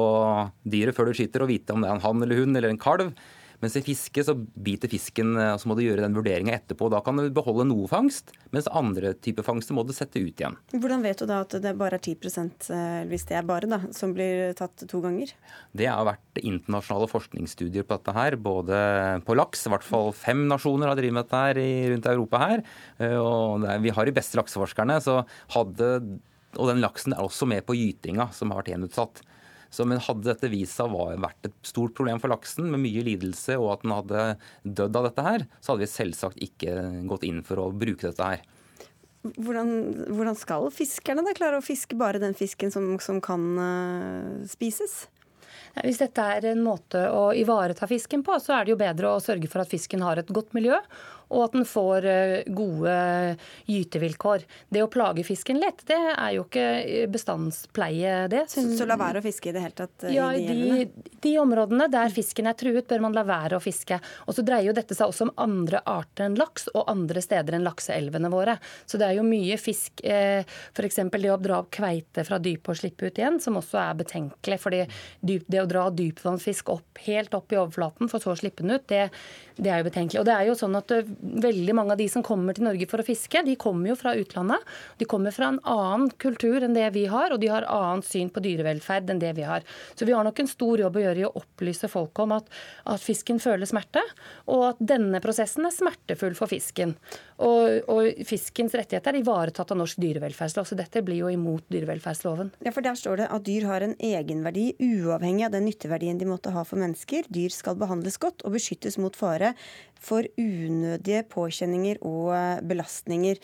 [0.62, 2.82] dyret før du skyter og vite om det er en hann eller hund eller en
[2.82, 3.12] kalv,
[3.62, 6.90] mens i fiske så biter fisken, og så må du gjøre den vurderinga etterpå.
[6.92, 10.58] Da kan du beholde noe fangst, mens andre typer fangster må du sette ut igjen.
[10.74, 12.16] Hvordan vet du da at det bare er 10
[12.74, 15.30] eh, hvis det er bare, da, som blir tatt to ganger?
[15.72, 18.82] Det har vært internasjonale forskningsstudier på dette her, både
[19.26, 19.66] på laks.
[19.66, 21.62] I hvert fall fem nasjoner har drevet med dette her
[21.94, 22.66] rundt Europa her.
[22.98, 25.00] Eh, og vi har de beste lakseforskerne.
[25.02, 25.22] så
[25.54, 25.94] hadde
[26.60, 29.22] og den laksen er også med på gytinga, som har vært gjenutsatt.
[29.72, 33.04] Så, men hadde dette vist seg å vært et stort problem for laksen, med mye
[33.06, 34.24] lidelse, og at den hadde
[34.80, 36.74] dødd av dette her, så hadde vi selvsagt ikke
[37.08, 38.44] gått inn for å bruke dette her.
[39.22, 39.72] Hvordan,
[40.10, 45.04] hvordan skal fiskerne da klare å fiske bare den fisken som, som kan uh, spises?
[45.80, 49.22] Hvis dette er en måte å ivareta fisken på, så er det jo bedre å
[49.24, 50.76] sørge for at fisken har et godt miljø,
[51.32, 52.94] og at den får eh, gode
[53.70, 54.44] gytevilkår.
[54.72, 58.44] Det å plage fisken lett, det er jo ikke bestandspleie, det.
[58.52, 60.06] Så, så la være å fiske i det hele tatt?
[60.06, 60.86] Eh, ja, i de,
[61.24, 63.98] de, områdene der fisken er truet, bør man la være å fiske.
[64.26, 67.56] Og så dreier jo dette seg også om andre arter enn laks, og andre steder
[67.56, 68.58] enn lakseelvene våre.
[68.86, 70.44] Så det er jo mye fisk, eh,
[70.76, 71.00] f.eks.
[71.12, 74.60] det å dra opp kveite fra dypet og slippe ut igjen, som også er betenkelig.
[74.62, 74.84] fordi
[75.22, 78.86] det å dra dypvannsfisk opp, helt opp i overflaten, for så å slippe den ut,
[78.90, 79.08] det,
[79.56, 80.20] det er jo betenkelig.
[80.20, 80.92] Og det er jo sånn at
[81.22, 84.14] veldig mange av de som kommer til Norge for å fiske, de kommer jo fra
[84.18, 84.62] utlandet.
[84.98, 88.30] De kommer fra en annen kultur enn det vi har, og de har annet syn
[88.32, 89.66] på dyrevelferd enn det vi har.
[89.94, 92.50] Så vi har nok en stor jobb å gjøre i å opplyse folk om at,
[92.90, 94.02] at fisken føler smerte,
[94.50, 96.96] og at denne prosessen er smertefull for fisken.
[97.42, 102.52] Og, og fiskens rettigheter er ivaretatt av norsk dyrevelferdslov, så dette blir jo imot dyrevelferdsloven.
[102.66, 106.28] Ja, for Der står det at dyr har en egenverdi uavhengig av den nytteverdien de
[106.28, 107.26] måtte ha for mennesker.
[107.32, 109.54] Dyr skal behandles godt og beskyttes mot fare
[110.02, 113.40] for unødige påkjenninger og belastninger.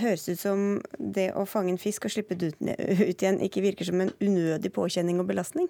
[0.00, 0.66] Høres ut som
[0.98, 4.72] det å fange en fisk og slippe det ut igjen ikke virker som en unødig
[4.76, 5.68] påkjenning og belastning?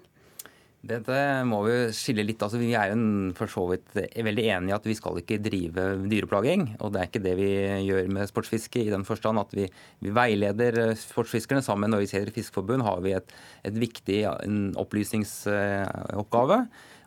[0.87, 2.41] Dette må vi skille litt.
[2.45, 2.97] Altså, vi er jo
[3.35, 6.67] for så vidt veldig enige i at vi skal ikke drive dyreplaging.
[6.85, 7.49] Og det er ikke det vi
[7.89, 9.65] gjør med sportsfiske, i den forstand at vi,
[10.05, 11.65] vi veileder sportsfiskerne.
[11.65, 13.33] Sammen med Norges Heder Fiskeforbund har vi et,
[13.67, 14.21] et viktig
[14.79, 16.61] opplysningsoppgave.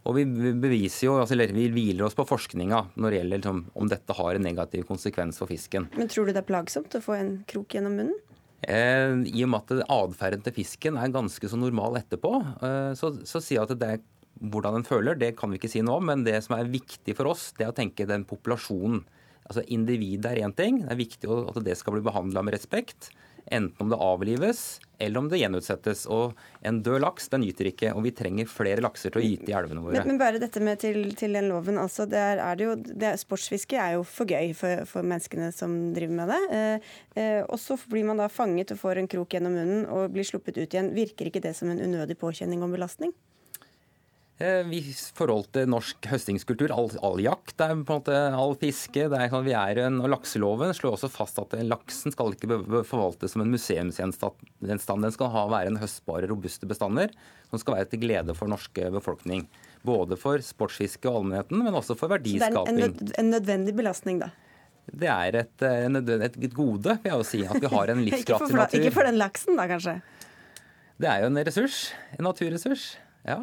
[0.08, 3.90] Og vi beviser jo, altså, vi hviler oss på forskninga når det gjelder liksom, om
[3.90, 5.90] dette har en negativ konsekvens for fisken.
[5.98, 8.16] Men tror du det er plagsomt å få en krok gjennom munnen?
[8.60, 12.32] Eh, I og med at atferden til fisken er ganske så normal etterpå,
[12.64, 14.02] eh, så, så sier jeg at det er
[14.40, 17.12] hvordan den føler, det kan vi ikke si noe om, men det som er viktig
[17.18, 19.02] for oss, det er å tenke den populasjonen.
[19.50, 23.10] Altså Individet er én ting, det er viktig at det skal bli behandla med respekt.
[23.50, 26.04] Enten om det avlives eller om det gjenutsettes.
[26.12, 26.36] Og
[26.66, 29.56] en død laks den gyter ikke, og vi trenger flere lakser til å gyte i
[29.56, 30.00] elvene våre.
[30.00, 31.80] Men, men bare dette med til, til den loven.
[31.80, 35.78] altså der er det jo, det, Sportsfiske er jo for gøy for, for menneskene som
[35.96, 36.40] driver med det.
[36.58, 40.12] Eh, eh, og så blir man da fanget og får en krok gjennom munnen og
[40.14, 40.92] blir sluppet ut igjen.
[40.96, 43.14] Virker ikke det som en unødig påkjenning og belastning?
[44.40, 44.80] Eh, I
[45.16, 49.18] forhold til norsk høstingskultur, all, all, jakt, det er på en måte all fiske det
[49.18, 52.56] er, sånn, vi er en, og Lakseloven slår også fast at laksen skal ikke
[52.88, 54.46] forvaltes som en museumsgjenstand.
[54.64, 54.80] Den
[55.12, 57.12] skal ha, være en høstbare, robuste bestander
[57.50, 59.44] som skal være til glede for norske befolkning.
[59.84, 62.80] Både for sportsfiske og allmennheten, men også for verdiskaping.
[62.80, 64.30] Så det er en, en nødvendig belastning, da?
[64.90, 67.42] Det er et, et, et gode, vil jeg jo si.
[67.44, 68.80] At vi har en livskraftig natur.
[68.80, 69.98] Ikke for den laksen, da, kanskje?
[71.00, 71.84] Det er jo en ressurs.
[72.16, 72.88] En naturressurs.
[73.28, 73.42] Ja.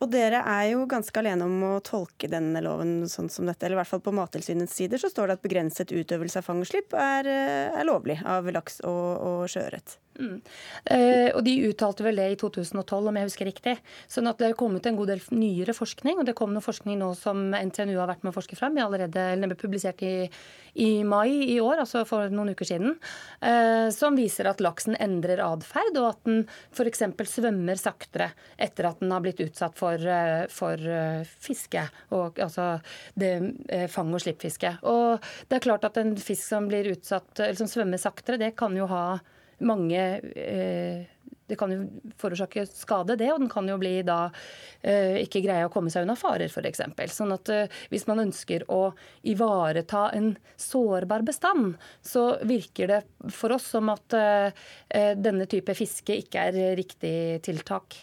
[0.00, 3.66] Og dere er jo ganske alene om å tolke denne loven sånn som dette.
[3.66, 6.96] Eller i hvert fall på Mattilsynets sider så står det at begrenset utøvelse av fangerslipp
[6.96, 9.98] er, eh, er lovlig av laks og, og sjøørret.
[10.20, 10.40] Mm.
[10.84, 13.76] Eh, og de uttalte vel det i 2012, om jeg husker riktig.
[14.10, 16.98] Sånn at det er kommet en god del nyere forskning, og det kom noe forskning
[17.00, 18.76] nå som NTNU har vært med å forske frem.
[18.80, 20.28] Allerede, eller ble publisert i,
[20.74, 22.96] i, mai i år, altså for noen uker siden,
[23.44, 27.04] eh, som viser at laksen endrer atferd, og at den f.eks.
[27.30, 28.30] svømmer saktere
[28.60, 32.72] etter at den har blitt utsatt for, eh, for eh, fiske, og, altså
[33.18, 33.34] det
[33.68, 34.76] eh, fang- og slippfiske.
[34.90, 38.54] Og det er klart at en fisk som blir utsatt, eller som svømmer saktere, det
[38.58, 39.04] kan jo ha
[39.66, 41.08] mange eh,
[41.50, 41.80] det kan jo
[42.20, 44.28] forårsake skade, det, og den kan jo bli da
[44.86, 46.84] eh, ikke greie å komme seg unna farer, f.eks.
[47.10, 48.92] Sånn at eh, hvis man ønsker å
[49.26, 51.74] ivareta en sårbar bestand,
[52.06, 53.00] så virker det
[53.34, 54.70] for oss som at eh,
[55.18, 57.98] denne type fiske ikke er riktig tiltak.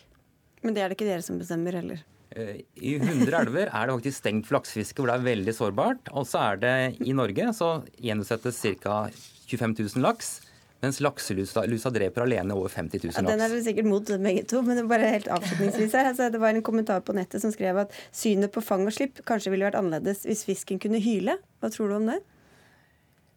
[0.65, 2.03] Men det er det ikke dere som bestemmer heller?
[2.35, 6.11] Eh, I 100 elver er det faktisk stengt for laksefiske, hvor det er veldig sårbart.
[6.11, 6.75] Og så er det
[7.07, 9.05] i Norge så gjenutsettes ca.
[9.47, 10.35] 25 000 laks.
[10.83, 13.17] Mens lakselusa dreper alene over 50 000 laks.
[13.17, 16.11] Ja, den er vel sikkert mot begge to, men det bare helt avslutningsvis her.
[16.11, 19.23] Altså, det var en kommentar på nettet som skrev at synet på fang og slipp
[19.25, 21.39] kanskje ville vært annerledes hvis fisken kunne hyle.
[21.61, 22.19] Hva tror du om det?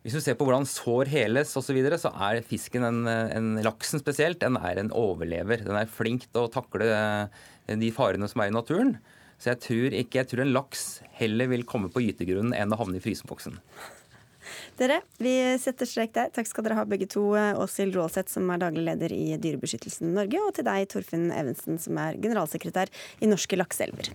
[0.05, 3.48] Hvis du ser på hvordan sår heles osv., så, videre, så er fisken, en, en,
[3.64, 5.64] laksen spesielt, den er en overlever.
[5.64, 6.88] Den er flink til å takle
[7.68, 8.94] de farene som er i naturen.
[9.40, 12.81] Så jeg tror ikke, jeg tror en laks heller vil komme på gytegrunnen enn å
[12.81, 13.57] havne i fryseboksen.
[14.81, 16.31] Dere, vi setter strek der.
[16.33, 17.27] Takk skal dere ha begge to.
[17.37, 22.01] Åshild Rålseth, som er daglig leder i Dyrebeskyttelsen Norge, og til deg, Torfinn Evensen, som
[22.01, 22.88] er generalsekretær
[23.21, 24.14] i Norske lakseelver.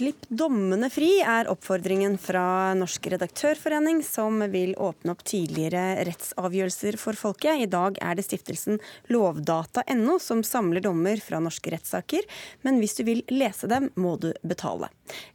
[0.00, 7.18] Slipp dommene fri, er oppfordringen fra Norsk redaktørforening, som vil åpne opp tidligere rettsavgjørelser for
[7.20, 7.60] folket.
[7.60, 8.78] I dag er det stiftelsen
[9.12, 12.24] lovdata.no som samler dommer fra norske rettssaker,
[12.64, 14.88] men hvis du vil lese dem, må du betale.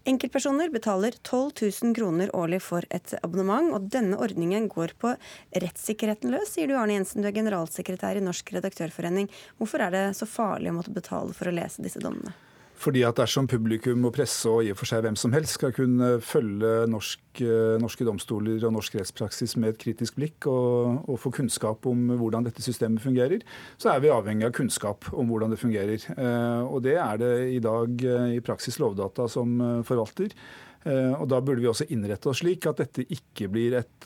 [0.10, 5.14] Enkeltpersoner betaler 12 000 kroner årlig for et abonnement, og denne ordningen går på
[5.54, 9.30] rettssikkerheten løs, sier du Arne Jensen, du er generalsekretær i Norsk redaktørforening.
[9.62, 12.34] Hvorfor er det så farlig å måtte betale for å lese disse dommene?
[12.76, 15.72] Fordi at dersom publikum og presse og i og for seg hvem som helst skal
[15.76, 21.16] kunne følge norsk, eh, norske domstoler og norsk rettspraksis med et kritisk blikk og, og,
[21.22, 23.46] få kunnskap om hvordan dette systemet fungerer,
[23.80, 26.06] så er vi avhengig av kunnskap om hvordan det fungerer.
[26.18, 29.58] Eh, og det er det i dag eh, i praksis Lovdata som
[29.88, 30.34] forvalter.
[30.86, 34.06] Og da burde vi også innrette oss slik at dette ikke blir et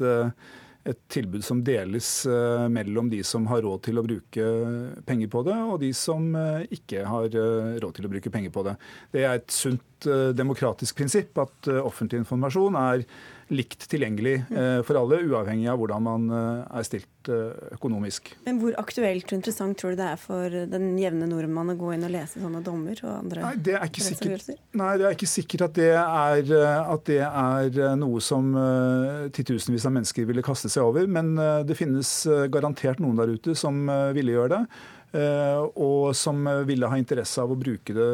[0.87, 4.45] et tilbud som deles eh, mellom de som har råd til å bruke
[5.07, 8.53] penger på det, og de som eh, ikke har eh, råd til å bruke penger
[8.55, 8.75] på det.
[9.15, 13.01] Det er et sunt demokratisk prinsipp at offentlig informasjon er
[13.53, 18.31] likt tilgjengelig eh, for alle, uavhengig av hvordan man eh, er stilt eh, økonomisk.
[18.45, 21.93] Men Hvor aktuelt og interessant tror du det er for den jevne nordmann å gå
[21.95, 25.17] inn og lese sånne dommer og andre Nei, det er ikke sikkert, nei, det er
[25.17, 26.53] ikke sikkert at det er,
[26.93, 28.51] at det er noe som
[29.35, 31.07] titusenvis av mennesker ville kaste seg over.
[31.09, 31.33] Men
[31.67, 32.11] det finnes
[32.53, 34.61] garantert noen der ute som ville gjøre det.
[35.79, 38.09] Og som ville ha interesse av å bruke det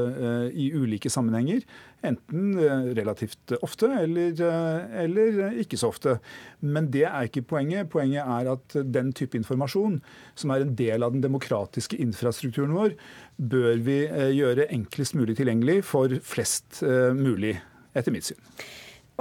[0.56, 1.66] i ulike sammenhenger.
[2.06, 6.18] Enten eh, relativt ofte eller, eh, eller, ikke så ofte.
[6.62, 7.90] Men det er ikke poenget.
[7.94, 10.00] Poenget er at den type informasjon,
[10.38, 12.96] som er en del av den demokratiske infrastrukturen vår,
[13.38, 16.82] bør vi eh, gjøre enklest mulig tilgjengelig for flest
[17.16, 17.56] mulig,
[17.96, 18.40] etter mitt syn.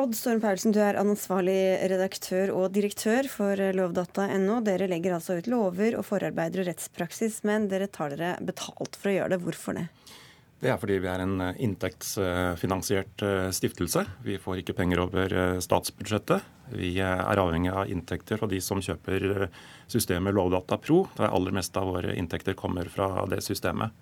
[0.01, 4.59] Odd Storm Paulsen, du er ansvarlig redaktør og direktør for lovdata.no.
[4.67, 9.13] Dere legger altså ut lover og forarbeider og rettspraksis, men dere tar dere betalt for
[9.13, 9.43] å gjøre det.
[9.45, 9.87] Hvorfor det?
[10.65, 14.07] Det er fordi vi er en eh, inntektsfinansiert eh, stiftelse.
[14.25, 16.47] Vi får ikke penger over eh, statsbudsjettet.
[16.73, 19.51] Vi er avhengig av inntekter fra de som kjøper
[19.93, 21.03] systemet Lovdata Pro.
[21.19, 23.93] Det aller meste av våre inntekter kommer fra det systemet.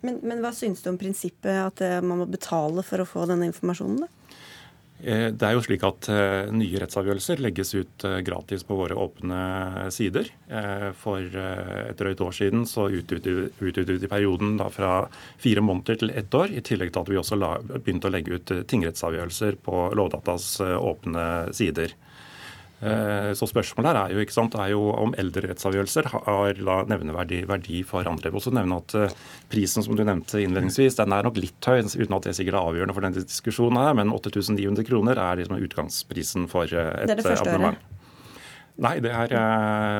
[0.00, 3.50] Men, men hva syns du om prinsippet at man må betale for å få denne
[3.50, 4.06] informasjonen?
[4.06, 4.25] da?
[5.04, 8.96] Eh, det er jo slik at eh, Nye rettsavgjørelser legges ut eh, gratis på våre
[8.96, 9.40] åpne
[9.92, 10.30] sider.
[10.96, 15.08] For et drøyt år siden så utvidet vi perioden fra
[15.42, 16.54] fire måneder til ett år.
[16.54, 17.38] I tillegg til at vi også
[17.76, 21.92] begynte å legge ut tingrettsavgjørelser på Lovdatas åpne sider.
[22.76, 26.58] Eh, så spørsmålet her er jo, sant, er jo om eldrerettsavgjørelser har
[26.90, 28.28] nevneverdig verdi for andre.
[28.28, 29.14] Jeg vil også nevne at eh,
[29.52, 32.68] Prisen som du nevnte innledningsvis, den er nok litt høy, uten at det sikkert er
[32.68, 33.80] avgjørende for denne diskusjonen.
[33.80, 37.80] her, Men 8900 kroner er liksom utgangsprisen for eh, et det det abonnement.
[38.76, 39.32] Nei, det er,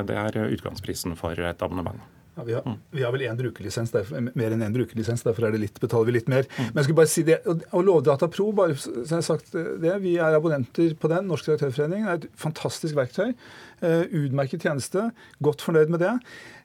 [0.05, 2.03] det er utgangsprisen for et abonnement.
[2.37, 2.81] Ja, vi, har, mm.
[2.93, 6.27] vi, har, vel én brukerlisens, derfor, mer enn én brukerlisens, derfor litt, betaler vi litt
[6.29, 6.45] mer.
[6.45, 6.67] Mm.
[6.67, 9.95] Men jeg skulle bare si det, og Lovdata Pro, bare så jeg har sagt det,
[10.03, 11.25] vi er abonnenter på den.
[11.31, 13.33] Norsk redaktørforening er et fantastisk verktøy.
[13.81, 15.09] Uh, utmerket tjeneste.
[15.41, 16.13] Godt fornøyd med det.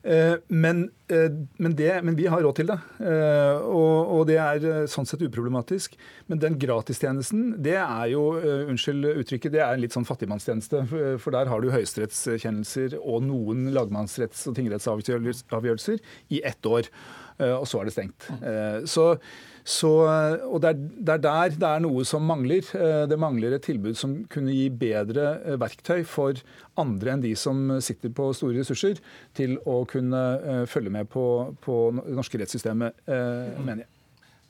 [0.03, 1.31] Uh, men, uh,
[1.63, 2.79] men, det, men, vi har råd til det.
[3.63, 5.95] Og, og, det er sånn sett uproblematisk.
[6.31, 8.25] Men den gratistjenesten, det er jo,
[8.73, 10.85] unnskyld uttrykket, det er en litt sånn fattigmannstjeneste.
[11.23, 16.03] For der har du høyesterettskjennelser og noen lagmannsretts- og tingrettsavgjørelser
[16.35, 16.91] i ett år.
[17.43, 18.29] Og så er det stengt.
[18.91, 19.07] Så
[19.63, 19.91] så,
[20.49, 22.67] og det er, det er, der det er noe som mangler.
[22.75, 26.39] Eh, det mangler et tilbud som kunne gi bedre eh, verktøy for
[26.81, 28.99] andre enn de som sitter på store ressurser,
[29.39, 31.25] til å kunne eh, følge med på,
[31.63, 33.91] på det norske rettssystemet, mener jeg.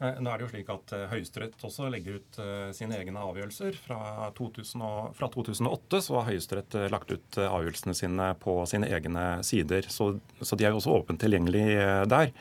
[0.03, 2.38] Nå er det jo slik at Høyesterett også legger ut
[2.75, 3.77] sine egne avgjørelser.
[3.85, 4.01] Fra,
[4.35, 9.87] 2000 og, fra 2008 så har Høyesterett lagt ut avgjørelsene sine på sine egne sider.
[9.87, 11.69] Så, så de er jo også åpent tilgjengelig
[12.10, 12.35] der.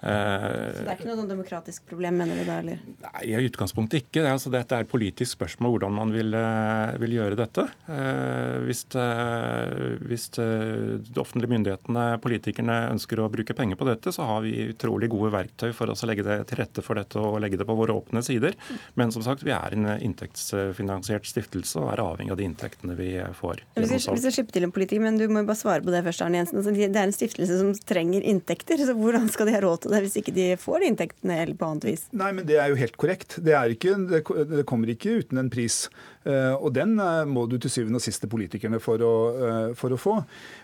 [0.00, 2.58] Så det er ikke noe sånn demokratisk problem, mener du da?
[2.60, 2.80] eller?
[3.06, 4.24] Nei, I utgangspunktet ikke.
[4.28, 7.64] Altså, dette er et politisk spørsmål hvordan man vil, eh, vil gjøre dette.
[7.88, 14.12] Eh, hvis, eh, hvis eh, de offentlige myndighetene, politikerne, ønsker å bruke penger på dette,
[14.14, 17.20] så har vi utrolig gode verktøy for oss å legge det til rette for dette
[17.20, 18.56] og legge det på våre åpne sider.
[18.94, 23.10] Men som sagt, vi er en inntektsfinansiert stiftelse og er avhengig av de inntektene vi
[23.40, 23.62] får.
[23.76, 25.84] Vi jeg, skal, jeg slipper slippe til en politiker, men du må jo bare svare
[25.84, 26.60] på det først, Arne Jensen.
[26.60, 29.85] Altså, det er en stiftelse som trenger inntekter, så hvordan skal de ha råd til
[29.92, 32.04] det hvis ikke de får inntektene eller på annet vis?
[32.16, 33.38] Nei, men det er jo helt korrekt.
[33.44, 35.86] Det, ikke, det kommer ikke uten en pris.
[36.26, 39.74] Eh, Og den eh, må du til syvende og sist til politikerne for å, eh,
[39.78, 40.20] for å få.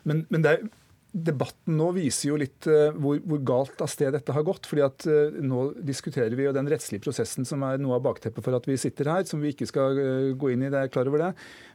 [0.09, 0.71] Men, men det er,
[1.13, 4.65] debatten nå viser jo litt eh, hvor, hvor galt av sted dette har gått.
[4.69, 8.41] fordi at eh, Nå diskuterer vi jo den rettslige prosessen som er noe av bakteppet
[8.45, 10.93] for at vi sitter her, som vi ikke skal eh, gå inn i, det er
[10.93, 11.31] klar over det.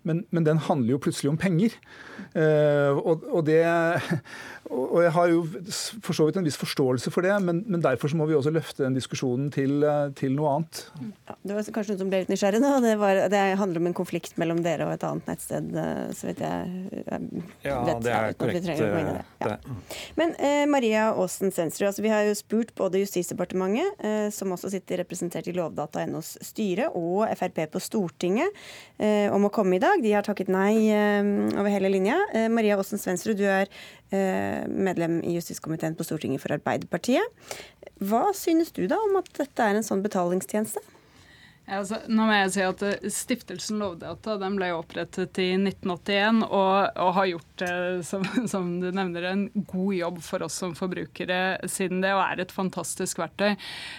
[0.10, 1.76] Men, men den handler jo plutselig om penger.
[2.34, 3.62] Eh, og, og, det,
[4.74, 5.44] og jeg har jo
[6.02, 8.56] for så vidt en viss forståelse for det, men, men derfor så må vi også
[8.56, 9.86] løfte den diskusjonen til,
[10.18, 10.82] til noe annet.
[11.30, 12.74] Ja, det var kanskje noen som ble litt nysgjerrig nå.
[12.88, 15.74] Det, var, det handler om en konflikt mellom dere og et annet nettsted,
[16.18, 18.06] så vidt jeg, jeg Ja, vet.
[18.08, 19.27] det er korrekt.
[19.40, 19.58] Ja.
[20.18, 24.72] Men eh, Maria Aasen Sensrud, altså vi har jo spurt både Justisdepartementet, eh, som også
[24.74, 28.50] sitter representert i Lovdata.nos styre, og Frp på Stortinget
[28.98, 30.02] eh, om å komme i dag.
[30.02, 31.22] De har takket nei eh,
[31.54, 32.18] over hele linja.
[32.34, 33.70] Eh, Maria Aasen Svendsrud, du er
[34.10, 37.54] eh, medlem i justiskomiteen på Stortinget for Arbeiderpartiet.
[38.02, 40.82] Hva synes du da om at dette er en sånn betalingstjeneste?
[41.68, 46.76] Altså, nå må jeg si at eh, Stiftelsen Lovdata den ble opprettet i 1981 og,
[46.96, 51.68] og har gjort eh, som, som du nevner, en god jobb for oss som forbrukere
[51.68, 53.58] siden det, og er et fantastisk verktøy.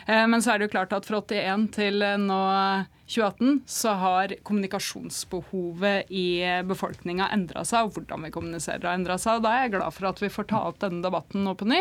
[0.08, 2.40] Eh, men så er det jo klart at fra 81 til eh, nå
[3.08, 6.26] 2018 så har kommunikasjonsbehovet i
[6.68, 9.38] befolkninga endra seg, og hvordan vi kommuniserer har endra seg.
[9.38, 11.68] og Da er jeg glad for at vi får ta opp denne debatten nå på
[11.68, 11.80] ny.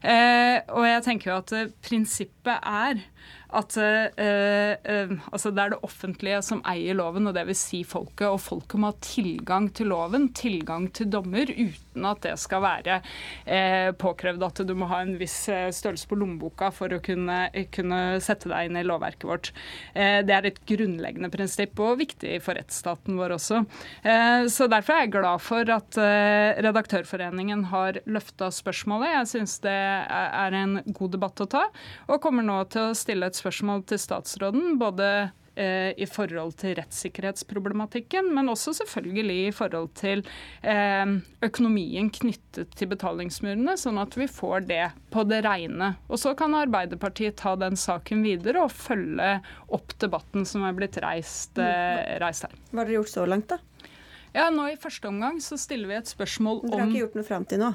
[0.00, 3.02] Eh, og jeg tenker jo at eh, prinsippet er
[3.50, 8.28] at eh, eh, altså det er det offentlige som eier loven, og vil si folket.
[8.28, 13.00] Og folket må ha tilgang til loven, tilgang til dommer, uten at det skal være
[14.00, 17.42] påkrevd at du må ha en viss størrelse på lommeboka for å kunne,
[17.74, 19.50] kunne sette deg inn i lovverket vårt.
[19.94, 23.62] Det er et grunnleggende prinsipp, og viktig for rettsstaten vår også.
[24.02, 29.14] Eh, så Derfor er jeg glad for at eh, Redaktørforeningen har løfta spørsmålet.
[29.16, 31.66] Jeg syns det er en god debatt å ta,
[32.08, 34.78] og kommer nå til å stille et spørsmål til statsråden.
[34.80, 40.22] både i forhold til rettssikkerhetsproblematikken, men også selvfølgelig i forhold til
[40.62, 41.12] eh,
[41.44, 45.92] økonomien knyttet til betalingsmurene, sånn at vi får det på det rene.
[46.08, 49.40] Og så kan Arbeiderpartiet ta den saken videre og følge
[49.74, 52.56] opp debatten som er blitt reist, eh, reist her.
[52.70, 53.60] Hva har dere gjort så langt, da?
[54.30, 57.16] Ja, nå I første omgang så stiller vi et spørsmål om Dere har ikke gjort
[57.18, 57.72] noe fram til nå?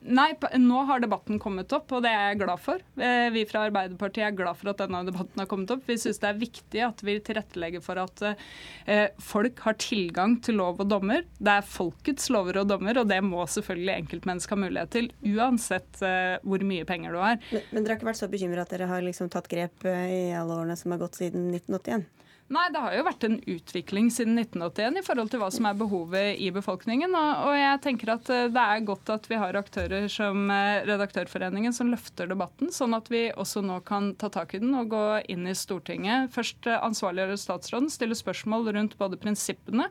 [0.00, 2.80] Nei, nå har debatten kommet opp, og det er jeg glad for.
[2.96, 5.82] Eh, Vi fra Arbeiderpartiet er glad for at denne debatten har kommet opp.
[5.84, 10.56] Vi syns det er viktig at vi tilrettelegger for at eh, folk har tilgang til
[10.62, 11.26] lov og dommer.
[11.36, 16.00] Det er folkets lover og dommer, og det må selvfølgelig enkeltmennesker ha mulighet til, uansett
[16.06, 17.36] eh, hvor mye penger du har.
[17.52, 20.30] Men, men dere har ikke vært så bekymra at dere har liksom tatt grep i
[20.32, 22.08] alle årene som har gått siden 1981?
[22.50, 25.76] Nei, det har jo vært en utvikling siden 1981 i forhold til hva som er
[25.78, 27.12] behovet i befolkningen.
[27.14, 31.76] Og, jeg tenker at eh, det er godt at vi har aktører som eh, Redaktørforeningen
[31.76, 35.04] som løfter debatten, sånn at vi også nå kan ta tak i den og gå
[35.30, 36.34] inn i Stortinget.
[36.34, 39.86] Først eh, ansvarliggjøre statsråden, stille spørsmål rundt både prinsippene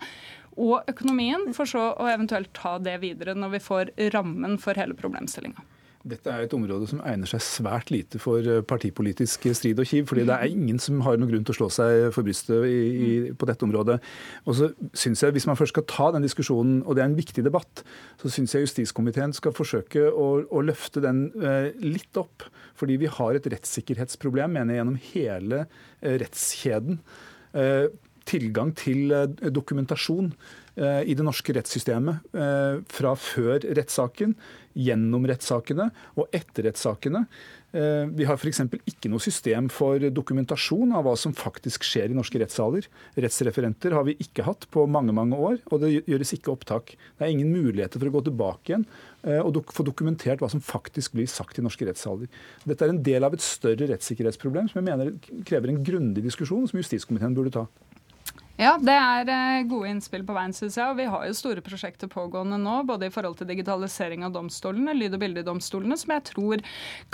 [0.60, 5.00] og økonomien, for så å eventuelt ta det videre når vi får rammen for hele
[5.00, 5.64] problemstillinga.
[6.08, 10.06] Dette er et område som egner seg svært lite for eh, partipolitisk strid og kiv.
[10.08, 12.78] fordi det er ingen som har noen grunn til å slå seg for brystet i,
[12.80, 14.00] i, på dette området.
[14.46, 17.20] Og så synes jeg, Hvis man først skal ta den diskusjonen, og det er en
[17.20, 17.84] viktig debatt,
[18.22, 22.48] så syns jeg justiskomiteen skal forsøke å, å løfte den eh, litt opp.
[22.80, 27.02] Fordi vi har et rettssikkerhetsproblem mener jeg, gjennom hele eh, rettskjeden.
[27.60, 27.90] Eh,
[28.30, 30.32] tilgang til eh, dokumentasjon
[30.80, 34.36] i det norske rettssystemet eh, fra før rettssaken,
[34.80, 37.24] gjennom rettssakene og etter rettssakene.
[37.72, 38.62] Eh, Vi har f.eks.
[38.90, 42.88] ikke noe system for dokumentasjon av hva som faktisk skjer i norske rettssaler.
[43.20, 46.96] Rettsreferenter har vi ikke hatt på mange mange år, og det gjøres ikke opptak.
[47.18, 48.88] Det er ingen muligheter for å gå tilbake igjen
[49.24, 52.30] eh, og få dokumentert hva som faktisk blir sagt i norske rettssaler.
[52.66, 56.68] Dette er en del av et større rettssikkerhetsproblem som jeg mener krever en grundig diskusjon,
[56.70, 57.68] som justiskomiteen burde ta.
[58.60, 60.92] Ja, det er eh, gode innspill på veien, syns jeg.
[60.92, 64.92] Og vi har jo store prosjekter pågående nå, både i forhold til digitalisering av domstolene,
[64.98, 66.64] lyd- og bildedomstolene, som jeg tror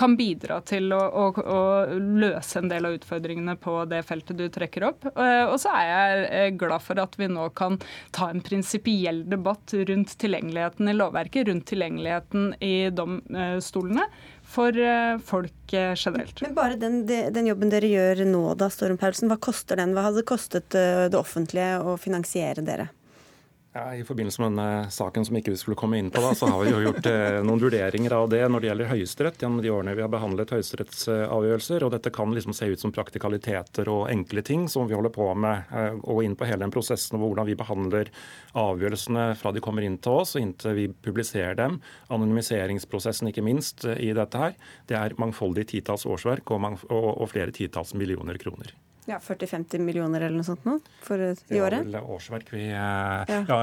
[0.02, 1.60] kan bidra til å, å, å
[2.02, 5.06] løse en del av utfordringene på det feltet du trekker opp.
[5.14, 7.78] Eh, Og så er jeg eh, glad for at vi nå kan
[8.16, 14.10] ta en prinsipiell debatt rundt tilgjengeligheten i lovverket, rundt tilgjengeligheten i domstolene.
[14.56, 14.82] For
[15.28, 16.40] folk generelt.
[16.42, 19.94] Men bare den, den, jobben dere gjør nå da, Storm Paulsen, hva koster den?
[19.96, 22.90] Hva hadde det kostet det offentlige å finansiere dere?
[23.76, 26.48] Ja, I forbindelse med denne saken som ikke vi skulle komme inn på, da, så
[26.48, 29.74] har vi jo gjort eh, noen vurderinger av det når det gjelder Høyesterett, gjennom de
[29.76, 31.84] årene vi har behandlet høyesterettsavgjørelser.
[31.84, 35.28] og Dette kan liksom se ut som praktikaliteter og enkle ting som vi holder på
[35.44, 35.68] med.
[35.76, 38.14] Eh, og inn på hele den prosessen og hvordan vi behandler
[38.64, 41.82] avgjørelsene fra de kommer inn til oss og inntil vi publiserer dem.
[42.08, 44.56] Anonymiseringsprosessen ikke minst eh, i dette her.
[44.88, 48.72] Det er mangfoldige titalls årsverk og, og, og flere titalls millioner kroner.
[49.06, 51.86] Ja, 40-50 millioner eller noe sånt nå for i året?
[51.86, 53.42] Det var vel årsverk vi, eh, ja.
[53.46, 53.58] Ja,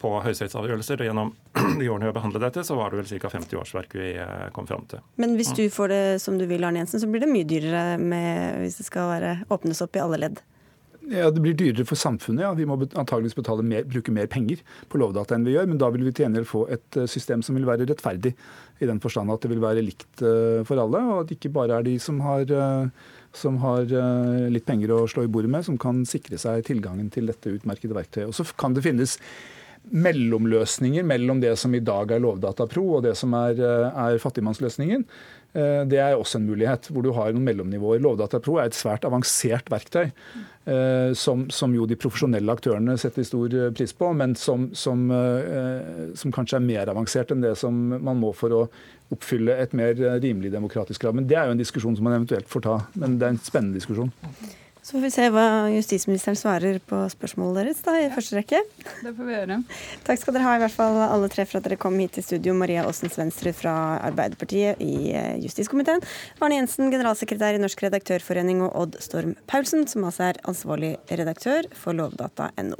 [0.00, 1.00] på høyesterettsavgjørelser.
[1.00, 1.30] Og gjennom
[1.80, 3.30] de årene vi har behandlet dette, så var det vel ca.
[3.32, 5.00] 50 årsverk vi eh, kom fram til.
[5.16, 5.56] Men hvis mm.
[5.62, 8.76] du får det som du vil, Arne Jensen, så blir det mye dyrere med, hvis
[8.82, 10.44] det skal være, åpnes opp i alle ledd?
[11.08, 12.44] Ja, Det blir dyrere for samfunnet.
[12.44, 12.52] ja.
[12.52, 14.60] Vi må antageligvis betale mer, bruke mer penger
[14.92, 15.72] på Lovdata enn vi gjør.
[15.72, 18.36] Men da vil vi til gjengjeld få et eh, system som vil være rettferdig,
[18.84, 20.20] i den forstand at det vil være likt
[20.68, 21.00] for alle.
[21.08, 22.50] Og at det ikke bare er de som har
[23.34, 27.10] som har eh, litt penger å slå i bordet med, som kan sikre seg tilgangen
[27.14, 28.30] til dette utmerkede verktøyet.
[28.30, 29.18] Og Så kan det finnes
[29.84, 34.22] mellomløsninger mellom det som i dag er Lovdata Pro og det som er, eh, er
[34.22, 35.04] fattigmannsløsningen.
[35.54, 38.02] Eh, det er også en mulighet, hvor du har noen mellomnivåer.
[38.02, 40.10] Lovdata Pro er et svært avansert verktøy.
[41.12, 45.02] Som, som jo de profesjonelle aktørene setter stor pris på, men som, som,
[46.16, 48.62] som, kanskje er mer avansert enn det som man må for å
[49.12, 49.92] oppfylle et mer
[50.24, 51.18] rimelig demokratisk krav.
[51.20, 52.78] Men Det er jo en diskusjon som man eventuelt får ta.
[52.96, 54.08] Men det er en spennende diskusjon.
[54.84, 58.60] Så får vi se hva justisministeren svarer på spørsmålet deres da, i første rekke.
[59.06, 59.58] Det får vi gjøre.
[60.04, 62.26] Takk skal dere ha, i hvert fall alle tre for at dere kom hit til
[62.26, 62.52] studio.
[62.60, 63.74] Maria Aasen Svendsrud fra
[64.10, 66.04] Arbeiderpartiet i eh, justiskomiteen.
[66.36, 71.72] Arne Jensen, generalsekretær i Norsk redaktørforening, og Odd Storm Paulsen, som altså er ansvarlig redaktør
[71.80, 72.76] for lovdata.no.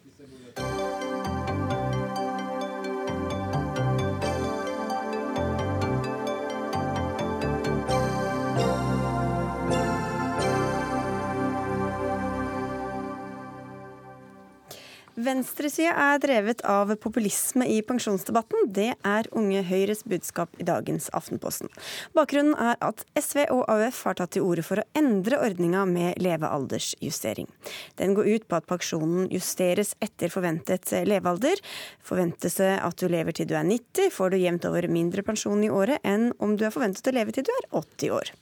[15.25, 18.67] Venstresida er drevet av populisme i pensjonsdebatten.
[18.77, 21.71] Det er Unge Høyres budskap i dagens Aftenposten.
[22.17, 26.21] Bakgrunnen er at SV og AUF har tatt til orde for å endre ordninga med
[26.21, 27.49] levealdersjustering.
[27.97, 31.63] Den går ut på at pensjonen justeres etter forventet levealder.
[32.05, 35.65] Forventes det at du lever til du er 90, får du jevnt over mindre pensjon
[35.65, 38.35] i året enn om du er forventet å leve til du er 80 år.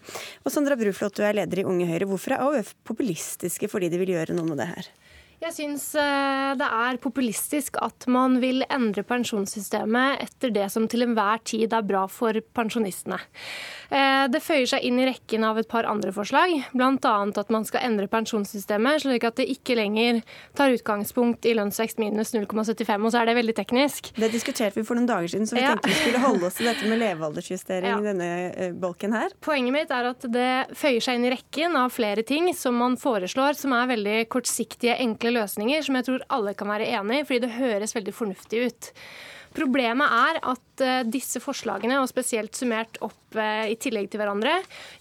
[0.43, 2.11] Og Sandra Bruflot, du er leder i Unge Høyre.
[2.11, 4.91] Hvorfor er AUF populistiske fordi de vil gjøre noe med det her?
[5.43, 11.03] Jeg syns eh, det er populistisk at man vil endre pensjonssystemet etter det som til
[11.03, 13.19] enhver tid er bra for pensjonistene.
[13.91, 17.15] Eh, det føyer seg inn i rekken av et par andre forslag, bl.a.
[17.43, 20.21] at man skal endre pensjonssystemet slik at det ikke lenger
[20.57, 24.13] tar utgangspunkt i lønnsvekst minus 0,75, og så er det veldig teknisk.
[24.15, 25.75] Det diskuterte vi for noen dager siden, så vi ja.
[25.75, 27.99] tenkte vi skulle holde oss til dette med levealdersjustering ja.
[27.99, 29.35] i denne eh, bolken her.
[29.43, 32.95] Poenget mitt er at det føyer seg inn i rekken av flere ting som man
[33.01, 37.27] foreslår som er veldig kortsiktige, enkle løsninger som jeg tror alle kan være enig i,
[37.29, 38.91] fordi det høres veldig fornuftig ut.
[39.53, 44.55] Problemet er at eh, disse forslagene, og spesielt summert opp eh, i tillegg til hverandre,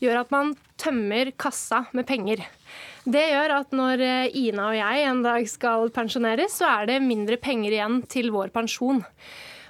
[0.04, 0.52] gjør at man
[0.82, 2.44] tømmer kassa med penger.
[3.06, 7.00] Det gjør at når eh, Ina og jeg en dag skal pensjoneres, så er det
[7.06, 9.00] mindre penger igjen til vår pensjon.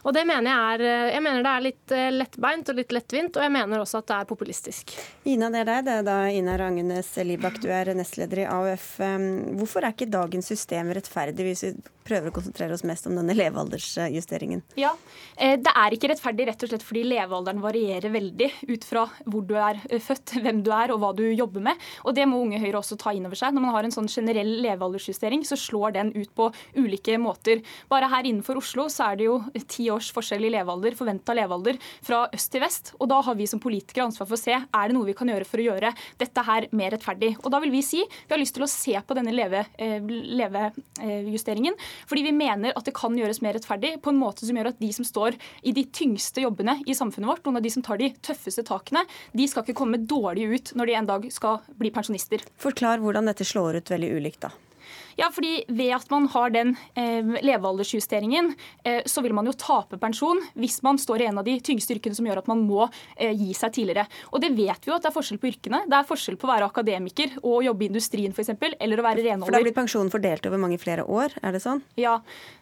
[0.02, 2.96] Og det mener jeg, er, eh, jeg mener det er litt eh, lettbeint og litt
[2.96, 4.96] lettvint, og jeg mener også at det er populistisk.
[5.30, 5.86] Ina, det er deg.
[5.88, 8.88] Det er da Ina Rangenes Libak, du er nestleder i AUF.
[9.60, 11.74] Hvorfor er ikke dagens system rettferdig, hvis vi
[12.08, 14.64] prøver å konsentrere oss mest om denne levealdersjusteringen?
[14.80, 14.92] Ja,
[15.38, 19.46] eh, det er ikke rettferdig rett og slett fordi levealderen varierer veldig ut fra hvor
[19.48, 21.88] du er født, hvem du er og hva du jobber med.
[22.06, 23.54] Og det må Unge Høyre også ta inn over seg.
[23.54, 26.50] Når man har en sånn generell levealdersjustering, så slår den ut på
[26.80, 27.62] ulike måter.
[27.92, 29.38] Bare her innenfor Oslo så er det jo
[29.70, 31.76] ti års forskjell i levealder, forventa levealder,
[32.06, 32.86] fra øst til vest.
[33.00, 35.30] Og da har vi som politikere ansvar for å se er det noe vi kan
[35.32, 35.90] gjøre for å gjøre
[36.22, 37.32] dette her mer rettferdig.
[37.42, 42.10] Og da vil vi si vi har lyst til å se på denne levejusteringen, leve
[42.10, 44.82] fordi vi mener at det kan gjøres mer rettferdig på en måte som gjør at
[44.82, 45.32] de som står
[45.68, 49.02] i de tyngste jobbene i samfunnet vårt, noen av de som tar de tøffeste takene,
[49.36, 52.40] de skal ikke komme dårlig ut når de en dag skal bli pensjonister.
[52.62, 54.52] Forklar hvordan dette slår ut veldig ulikt, da.
[55.20, 58.54] Ja, fordi Ved at man har den eh, levealdersjusteringen,
[58.88, 61.96] eh, så vil man jo tape pensjon hvis man står i en av de tyngste
[61.96, 62.86] yrkene som gjør at man må
[63.16, 64.08] eh, gi seg tidligere.
[64.32, 65.84] Og det vet vi jo at det er forskjell på yrkene.
[65.90, 69.26] Det er forskjell på å være akademiker og jobbe i industrien f.eks., eller å være
[69.26, 69.50] renholder.
[69.50, 71.84] For da blir pensjonen fordelt over mange flere år, er det sånn?
[72.00, 72.20] Ja.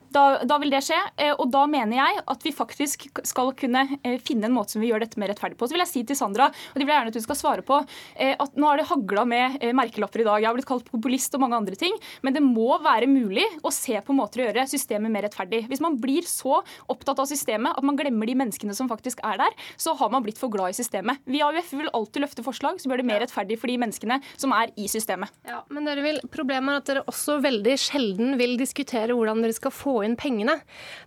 [0.10, 0.98] Da, da, vil det skje.
[1.22, 4.84] Eh, og da mener jeg at vi faktisk skal kunne eh, finne en måte som
[4.84, 5.70] vi gjør dette mer rettferdig på.
[5.70, 7.66] Så vil jeg si til Sandra, og det vil jeg gjerne at hun skal svare
[7.66, 7.80] på,
[8.18, 10.42] eh, at nå har det hagla med merkelapper i dag.
[10.42, 11.96] Jeg har blitt kalt populist og mange andre ting.
[12.26, 15.66] Men det må være mulig å se på måter å gjøre systemet mer rettferdig.
[15.70, 19.40] Hvis man blir så opptatt av systemet at man glemmer de menneskene som faktisk er
[19.42, 21.22] der, så har man blitt for glad i systemet.
[21.30, 24.20] Vi i AUF vil alltid løfte forslag som gjør det mer rettferdig for de menneskene
[24.34, 25.32] som er i systemet.
[25.48, 29.56] Ja, men dere vil, Problemet er at dere også veldig sjelden vil diskutere hvordan dere
[29.56, 30.60] skal få inn pengene.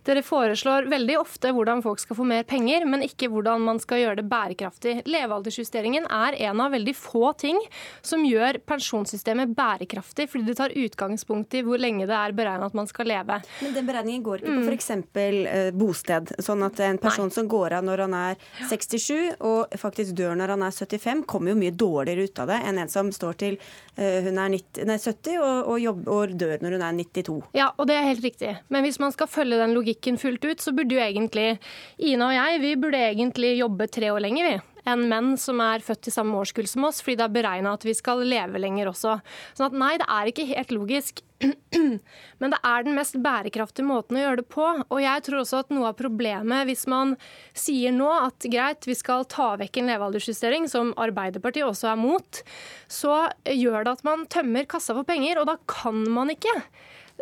[0.07, 4.01] Dere foreslår veldig ofte hvordan folk skal få mer penger, men ikke hvordan man skal
[4.03, 4.95] gjøre det bærekraftig.
[5.09, 7.59] Levealdersjusteringen er en av veldig få ting
[8.01, 12.77] som gjør pensjonssystemet bærekraftig, fordi det tar utgangspunkt i hvor lenge det er beregnet at
[12.77, 13.39] man skal leve.
[13.61, 14.91] Men den beregningen går ikke på f.eks.
[15.13, 16.33] Uh, bosted.
[16.43, 17.35] Sånn at en person Nei.
[17.35, 21.53] som går av når han er 67 og faktisk dør når han er 75, kommer
[21.53, 24.87] jo mye dårligere ut av det enn en som står til uh, hun er 90,
[24.89, 27.37] nei, 70 og, og, jobb, og, dør når hun er 92.
[27.57, 28.53] Ja, og det er helt riktig.
[28.73, 31.57] Men hvis man skal følge den logikken fullt ut, så burde jo egentlig
[32.03, 35.83] Ina og jeg vi burde egentlig jobbe tre år lenger, vi enn menn som er
[35.83, 38.91] født i samme årskull som oss, fordi det er beregna at vi skal leve lenger
[38.91, 39.17] også.
[39.55, 41.21] Sånn at nei, det er ikke helt logisk.
[42.39, 44.67] Men det er den mest bærekraftige måten å gjøre det på.
[44.83, 47.15] Og jeg tror også at noe av problemet hvis man
[47.55, 52.43] sier nå at greit, vi skal ta vekk en levealdersjustering, som Arbeiderpartiet også er mot,
[52.91, 56.59] så gjør det at man tømmer kassa for penger, og da kan man ikke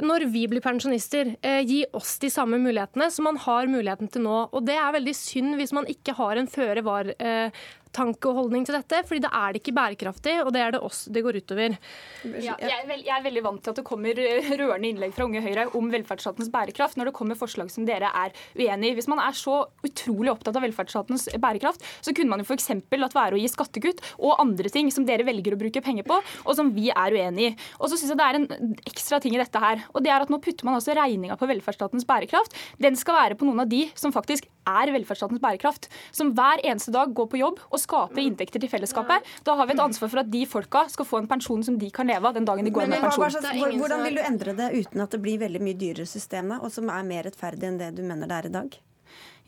[0.02, 4.26] når vi blir pensjonister, eh, gi oss de samme mulighetene som man har muligheten til
[4.26, 4.50] nå.
[4.52, 7.52] Og Det er veldig synd hvis man ikke har en føre var eh,
[7.96, 10.82] tanke og holdning til dette, fordi da er det ikke bærekraftig, og det er det
[10.86, 11.76] oss det går utover.
[12.24, 14.22] Ja, jeg, er jeg, er veldig vant til at det kommer
[14.62, 18.36] rørende innlegg fra Unge Høyre om velferdsstatens bærekraft når det kommer forslag som dere er
[18.58, 18.96] uenig i.
[19.00, 22.72] Hvis man er så utrolig opptatt av velferdsstatens bærekraft, så kunne man jo f.eks.
[23.02, 26.22] latt være å gi skattekutt og andre ting som dere velger å bruke penger på,
[26.46, 27.54] og som vi er uenig i.
[27.80, 30.24] Og så syns jeg det er en ekstra ting i dette her, og det er
[30.24, 32.56] at nå putter man altså regninga på velferdsstatens bærekraft.
[32.82, 35.90] Den skal være på noen av de som faktisk er velferdsstatens bærekraft.
[36.16, 39.28] Som hver eneste dag går på jobb og skaper inntekter til fellesskapet.
[39.48, 41.90] Da har vi et ansvar for at de folka skal få en pensjon som de
[41.94, 43.82] kan leve av den dagen de går Men, med pensjon.
[43.82, 46.90] Hvordan vil du endre det uten at det blir veldig mye dyrere system, og som
[46.94, 48.80] er mer rettferdig enn det du mener det er i dag?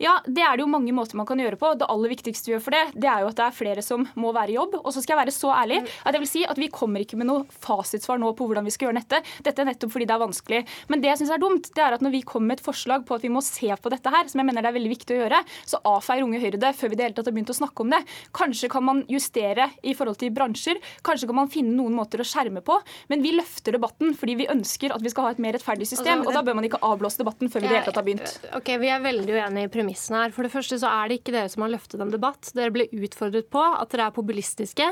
[0.02, 1.70] Ja, Det er det jo mange måter man kan gjøre på.
[1.78, 4.06] Det aller viktigste vi gjør for det, det er jo at det er flere som
[4.20, 4.80] må være i jobb.
[4.82, 7.20] Og så skal jeg være så ærlig at jeg vil si at vi kommer ikke
[7.20, 9.22] med noe fasitsvar nå på hvordan vi skal gjøre dette.
[9.46, 10.62] Dette er nettopp fordi det er vanskelig.
[10.90, 13.06] Men det jeg syns er dumt, det er at når vi kommer med et forslag
[13.08, 15.16] på at vi må se på dette her, som jeg mener det er veldig viktig
[15.16, 17.58] å gjøre, så avfeier Unge Høyre det før vi det hele tatt har begynt å
[17.60, 18.02] snakke om det.
[18.36, 22.28] Kanskje kan man justere i forhold til bransjer, kanskje kan man finne noen måter å
[22.28, 22.80] skjerme på,
[23.14, 26.26] men vi løfter debatten fordi vi ønsker at vi skal ha et mer rettferdig system,
[26.26, 28.36] og da bør man ikke avblåse debatten før vi det hele tatt har begynt.
[28.60, 30.34] Okay, Vi er veldig uenige i premissene her.
[30.34, 32.52] For det første så er det ikke dere som har løftet en debatt.
[32.56, 34.90] Dere ble utfordret på at dere er populistiske.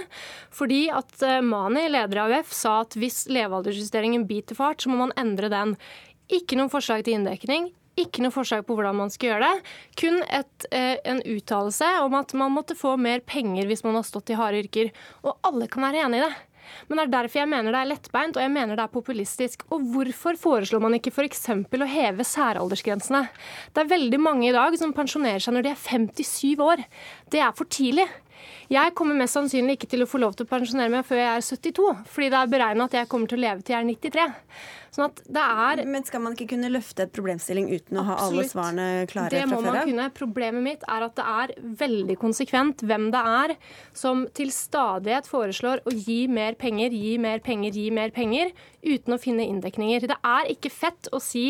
[0.51, 4.99] Fordi at eh, Mani, leder i AUF, sa at hvis levealdersjusteringen biter fart, så må
[5.05, 5.77] man endre den.
[6.31, 7.71] Ikke noen forslag til inndekning.
[7.99, 9.73] Ikke noe forslag på hvordan man skal gjøre det.
[9.99, 14.07] Kun et, eh, en uttalelse om at man måtte få mer penger hvis man har
[14.07, 14.93] stått i harde yrker.
[15.23, 16.33] Og alle kan være enig i det.
[16.87, 19.65] Men det er derfor jeg mener det er lettbeint og jeg mener det er populistisk.
[19.71, 21.47] Og hvorfor foreslår man ikke f.eks.
[21.51, 23.25] å heve særaldersgrensene?
[23.73, 26.83] Det er veldig mange i dag som pensjonerer seg når de er 57 år.
[27.31, 28.07] Det er for tidlig.
[28.71, 31.31] Jeg kommer mest sannsynlig ikke til å få lov til å pensjonere meg før jeg
[31.31, 33.89] er 72, fordi det er beregna at jeg kommer til å leve til jeg er
[33.89, 34.27] 93.
[34.91, 38.17] Sånn at det er Men skal man ikke kunne løfte et problemstilling uten å ha
[38.25, 39.85] alle svarene klare det fra før av?
[39.87, 40.07] Kunne.
[40.17, 43.53] Problemet mitt er at det er veldig konsekvent hvem det er
[43.95, 48.51] som til stadighet foreslår å gi mer penger, gi mer penger, gi mer penger,
[48.83, 50.09] uten å finne inndekninger.
[50.11, 51.45] Det er ikke fett å si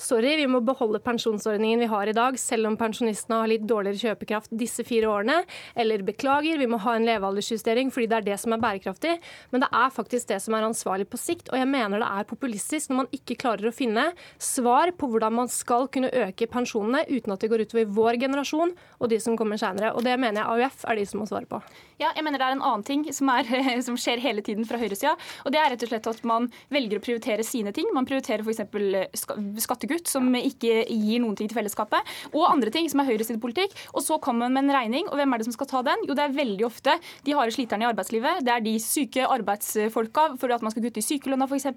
[0.00, 4.14] sorry, vi må beholde pensjonsordningen vi har i dag, selv om pensjonistene har litt dårligere
[4.14, 5.42] kjøpekraft disse fire årene,
[5.76, 9.16] eller beklager, vi må ha en levealdersjustering fordi det er det som er bærekraftig.
[9.52, 12.28] Men det er faktisk det som er ansvarlig på sikt, og jeg mener det er
[12.28, 14.08] populistisk når man ikke klarer å finne
[14.42, 18.74] svar på hvordan man skal kunne øke pensjonene uten at det går utover vår generasjon
[19.00, 19.92] og de som kommer senere.
[19.96, 21.60] Og det mener jeg AUF er de som må svare på.
[21.96, 23.48] Ja, jeg mener det er en annen ting som, er,
[23.86, 25.14] som skjer hele tiden fra høyresida.
[25.44, 27.88] Og det er rett og slett at man velger å prioritere sine ting.
[27.96, 29.24] Man prioriterer f.eks.
[29.64, 33.74] skattekutt, som ikke gir noen ting til fellesskapet, og andre ting som er høyresidepolitikk.
[33.94, 36.04] Og så kommer man med en regning, og hvem er det som skal ta den?
[36.08, 36.96] Jo, det er veldig ofte
[37.26, 38.40] de harde sliterne i arbeidslivet.
[38.46, 41.68] Det er de syke arbeidsfolka for at man skal kutte i sykelønna f.eks.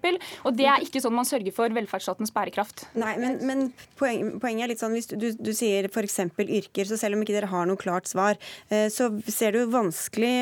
[0.47, 2.85] Og det er ikke sånn man sørger for velferdsstatens bærekraft.
[2.99, 3.65] Nei, men, men
[3.99, 6.19] poen, poenget er litt sånn, hvis du, du, du sier f.eks.
[6.39, 9.73] yrker, så selv om ikke dere har noe klart svar, eh, så ser det jo
[9.73, 10.33] vanskelig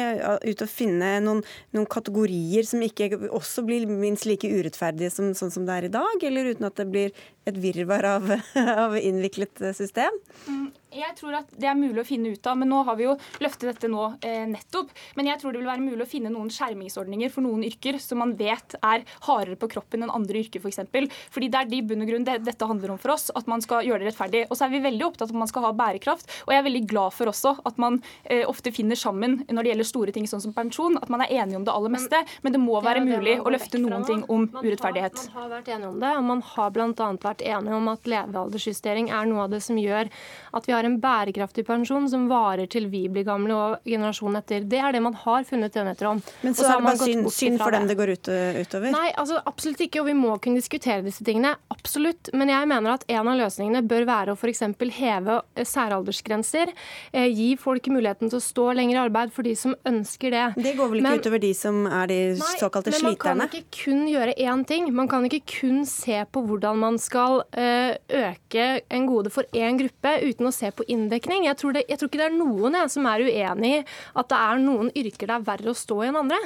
[0.46, 1.44] ut å finne noen,
[1.76, 5.94] noen kategorier som ikke også blir minst like urettferdige som sånn som det er i
[5.94, 8.32] dag, eller uten at det blir et virvar av,
[8.86, 10.18] av innviklet system?
[10.48, 13.04] Mm, Jeg tror at det er mulig å finne ut av, men nå har vi
[13.04, 14.94] jo løftet dette nå eh, nettopp.
[15.20, 18.22] Men jeg tror det vil være mulig å finne noen skjermingsordninger for noen yrker som
[18.24, 20.64] man vet er hardere på kroppen enn andre yrker, f.eks.
[20.64, 21.10] For eksempel.
[21.34, 23.64] Fordi det er de bunn og grunn det, dette handler om for oss, at man
[23.64, 24.46] skal gjøre det rettferdig.
[24.48, 26.32] Og så er vi veldig opptatt av at man skal ha bærekraft.
[26.48, 29.74] Og jeg er veldig glad for også at man eh, ofte finner sammen når det
[29.74, 32.24] gjelder store ting sånn som pensjon, at man er enige om det aller meste.
[32.46, 35.20] Men det må være mulig å løfte noen ting om urettferdighet.
[35.28, 37.12] Man har vært enige om det, og man har bl.a.
[37.28, 40.12] vært enige om at levealdersjustering er noe av det som gjør
[40.56, 44.68] at vi har en bærekraftig pensjon som varer til vi blir gamle og generasjonen etter.
[44.70, 46.22] Det er det man har funnet enigheter om.
[46.44, 48.92] Men så, er det bare synd, synd for dem det går ut, utover?
[48.94, 50.04] Nei, altså absolutt ikke.
[50.04, 51.56] Og vi må kunne diskutere disse tingene.
[51.74, 52.32] Absolutt.
[52.38, 54.64] Men jeg mener at en av løsningene bør være å f.eks.
[54.98, 56.74] heve eh, særaldersgrenser.
[57.12, 60.46] Eh, gi folk muligheten til å stå lenger i arbeid for de som ønsker det.
[60.68, 63.34] Det går vel ikke men, utover de som er de nei, såkalte sliterne?
[63.38, 64.90] Men man kan ikke kun gjøre én ting.
[64.96, 69.80] Man kan ikke kun se på hvordan man skal eh, øke en gode for én
[69.80, 71.46] gruppe uten å se på inndekning.
[71.48, 74.32] Jeg tror, det, jeg tror ikke det er noen jeg, som er uenig i at
[74.32, 76.42] det er noen yrker det er verre å stå i enn andre.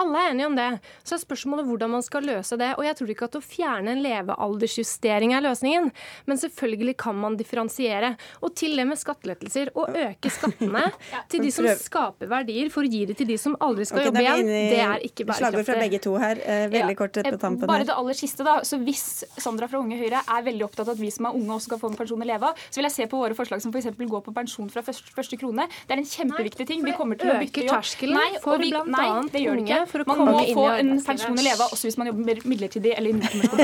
[0.00, 0.68] Alle er enige om det.
[1.02, 2.72] Så er spørsmålet hvordan man skal løse det.
[2.78, 5.90] Og jeg tror ikke at å fjerne en levealdersjustering er løsningen,
[6.28, 8.14] men selvfølgelig kan man differensiere.
[8.42, 9.72] Og til det med skattelettelser.
[9.72, 10.86] Å øke skattene
[11.32, 14.10] til de som skaper verdier, for å gi det til de som aldri skal okay,
[14.10, 15.42] jobbe igjen, det er ikke bærekraftig.
[15.42, 16.42] Slagord fra begge to her.
[16.72, 17.68] Veldig veldig kort på tampen.
[17.68, 18.58] Bare det aller siste, da.
[18.66, 21.56] Så hvis Sandra fra Unge Høyre er veldig opptatt av at vi som er unge
[21.56, 23.62] også skal få en pensjon å leve av, så vil jeg se på våre forslag
[23.64, 23.90] som f.eks.
[23.98, 25.68] går på pensjon fra første, første krone.
[25.86, 26.84] Det er en kjempeviktig ting.
[26.86, 27.90] Vi kommer til å bytte jobb.
[28.12, 30.92] Nei, for vi, nei, det gjør det ikke for å man komme må få en
[31.06, 33.56] pensjon å leve av også hvis man jobber midlertidig eller innenfor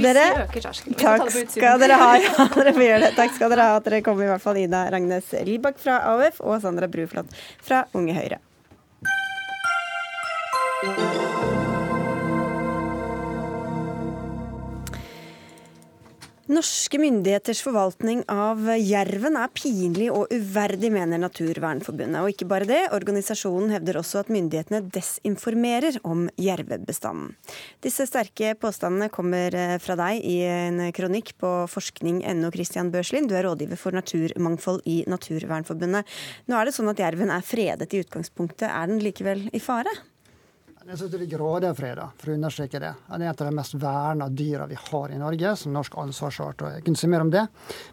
[0.04, 0.26] Dere,
[0.60, 2.10] takk skal dere ha.
[2.20, 3.10] Ja, dere får gjøre det.
[3.18, 6.40] Takk skal dere ha at dere kom, i hvert fall Ida Ragnes Libak fra AUF
[6.44, 8.40] og Sandra Bruflot fra Unge Høyre.
[16.50, 22.24] Norske myndigheters forvaltning av jerven er pinlig og uverdig, mener Naturvernforbundet.
[22.24, 27.36] Og ikke bare det, organisasjonen hevder også at myndighetene desinformerer om jervebestanden.
[27.86, 33.30] Disse sterke påstandene kommer eh, fra deg i en kronikk på forskning.no, Christian Børslin.
[33.30, 36.18] Du er rådgiver for naturmangfold i Naturvernforbundet.
[36.50, 38.66] Nå er det sånn at jerven er fredet i utgangspunktet.
[38.72, 39.94] Er den likevel i fare?
[40.90, 42.88] Jeg synes det er grader freda, for å understreke det.
[43.12, 46.64] Han er et av de mest verna dyra vi har i Norge, som norsk ansvarsart.
[46.66, 47.44] og Jeg kunne si mer om det.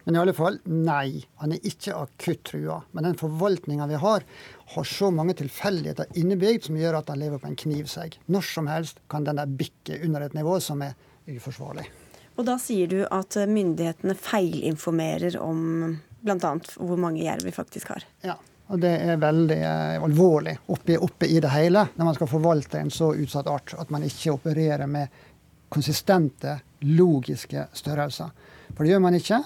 [0.08, 1.22] Men i alle fall, nei.
[1.44, 2.80] Han er ikke akutt trua.
[2.98, 4.26] Men den forvaltninga vi har,
[4.74, 8.18] har så mange tilfeldigheter innebygd som gjør at han lever på en knivsegg.
[8.34, 10.98] Når som helst kan den der bikke under et nivå som er
[11.30, 11.86] uforsvarlig.
[12.34, 16.58] Og da sier du at myndighetene feilinformerer om bl.a.
[16.82, 18.10] hvor mange jerv vi faktisk har?
[18.26, 18.40] Ja.
[18.68, 22.82] Og det er veldig eh, alvorlig oppe, oppi, i det hele når man skal forvalte
[22.82, 23.76] en så utsatt art.
[23.80, 25.24] At man ikke opererer med
[25.72, 28.32] konsistente, logiske størrelser.
[28.74, 29.42] For det gjør man ikke.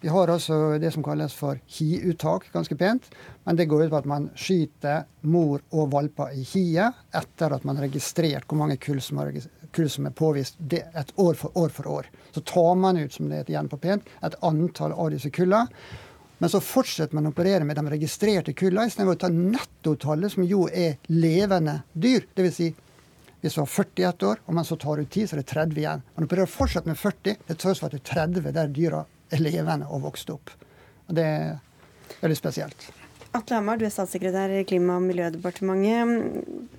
[0.00, 3.08] Vi har altså det som kalles for hiuttak, ganske pent.
[3.44, 7.64] Men det går ut på at man skyter mor og valper i hiet etter at
[7.66, 12.10] man har registrert hvor mange kull som er, påvist et år for år for år.
[12.30, 15.66] Så tar man ut, som det heter igjen på pent, et antall av disse kullene.
[16.38, 20.44] Men så fortsetter man å operere med de registrerte kullene istedenfor å ta nettotallet, som
[20.46, 22.28] jo er levende dyr.
[22.38, 22.60] Dvs.
[22.60, 22.68] Si,
[23.42, 25.50] hvis du har 40 ett år, og man så tar ut 10, så er det
[25.50, 26.04] 30 igjen.
[26.14, 29.42] Man opererer fortsatt med 40, det tross for at det er 30 der dyra er
[29.42, 30.54] levende og vokst opp.
[31.08, 31.58] Og det er
[32.22, 32.88] veldig spesielt.
[33.36, 36.77] Atle Hamar, du er statssekretær i Klima- og miljødepartementet.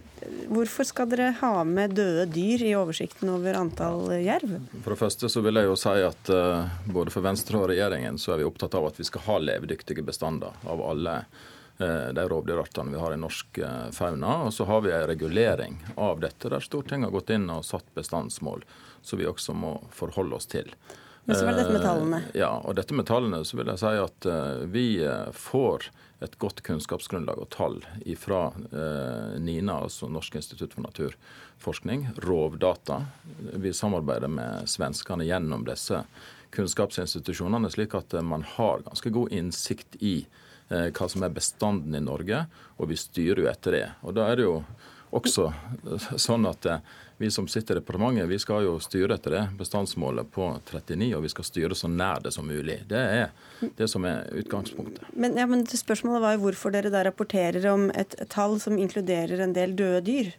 [0.49, 4.55] Hvorfor skal dere ha med døde dyr i oversikten over antall jerv?
[4.84, 8.17] For det første så vil jeg jo si at uh, både for Venstre og regjeringen
[8.22, 12.26] så er vi opptatt av at vi skal ha levedyktige bestander av alle uh, de
[12.34, 14.39] rovdyrartene vi har i norsk uh, fauna.
[14.49, 17.88] Og så har vi en regulering av dette der Stortinget har gått inn og satt
[17.95, 18.65] bestandsmål,
[19.01, 20.74] som vi også må forholde oss til.
[21.30, 22.20] Men så var det dette med tallene.
[22.34, 24.28] Ja, og dette med tallene så vil jeg si at
[24.74, 24.86] vi
[25.38, 27.78] får et godt kunnskapsgrunnlag og tall
[28.20, 33.01] fra eh, NINA, altså Norsk institutt for naturforskning, Rovdata.
[33.55, 36.03] Vi samarbeider med svenskene gjennom disse
[36.55, 40.17] kunnskapsinstitusjonene, slik at eh, man har ganske god innsikt i
[40.67, 42.43] eh, hva som er bestanden i Norge,
[42.78, 43.86] og vi styrer jo etter det.
[44.03, 44.57] Og da er det jo
[45.15, 45.47] også
[46.20, 46.67] sånn at
[47.20, 51.26] vi som sitter i departementet, vi skal jo styre etter det bestandsmålet på 39, og
[51.26, 52.78] vi skal styre så nær det som mulig.
[52.88, 53.34] Det er
[53.76, 55.03] det som er utgangspunktet.
[55.11, 59.43] Men, ja, men Spørsmålet var jo hvorfor dere da rapporterer om et tall som inkluderer
[59.43, 60.32] en del døde dyr?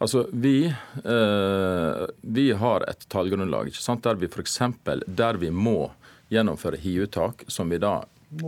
[0.00, 4.08] Altså, vi, eh, vi har et tallgrunnlag ikke sant?
[4.08, 4.60] der vi f.eks.
[5.04, 5.90] der vi må
[6.32, 7.98] gjennomføre hiuttak, som vi da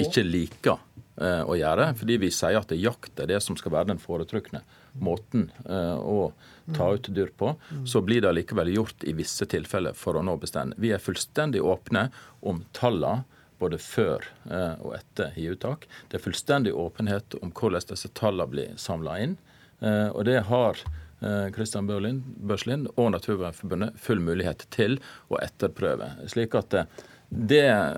[0.01, 0.81] ikke liker
[1.21, 4.63] å gjøre, fordi vi sier at jakt er det som skal være den foretrukne
[4.93, 6.33] måten eh, å
[6.77, 7.55] ta ut dyr på,
[7.87, 10.79] så blir det likevel gjort i visse tilfeller for å nå bestanden.
[10.81, 12.09] Vi er fullstendig åpne
[12.47, 13.25] om tallene
[13.61, 15.87] både før eh, og etter hiuttak.
[16.09, 19.37] Det er fullstendig åpenhet om hvordan disse tallene blir samla inn.
[19.81, 20.83] Eh, og det har
[21.53, 24.95] Kristian Børslind og Naturvernforbundet full mulighet til
[25.29, 26.07] å etterprøve.
[26.33, 26.73] Slik at
[27.33, 27.97] det,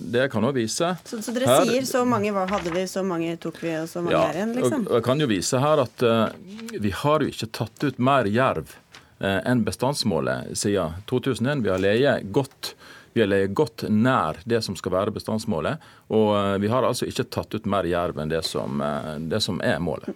[0.00, 3.02] det kan jo vise så, så, dere her, sier så mange hva hadde vi, så
[3.02, 4.52] mange tok vi, og så mange ja, er igjen?
[4.54, 4.84] liksom?
[4.86, 7.98] Og, og jeg kan jo vise her at uh, vi har jo ikke tatt ut
[7.98, 8.76] mer jerv
[9.18, 11.66] uh, enn bestandsmålet siden 2001.
[11.66, 12.76] Vi har leget godt
[13.16, 15.82] vi har leget godt nær det som skal være bestandsmålet.
[16.14, 18.78] Og uh, vi har altså ikke tatt ut mer jerv enn det som,
[19.26, 20.14] det som er målet.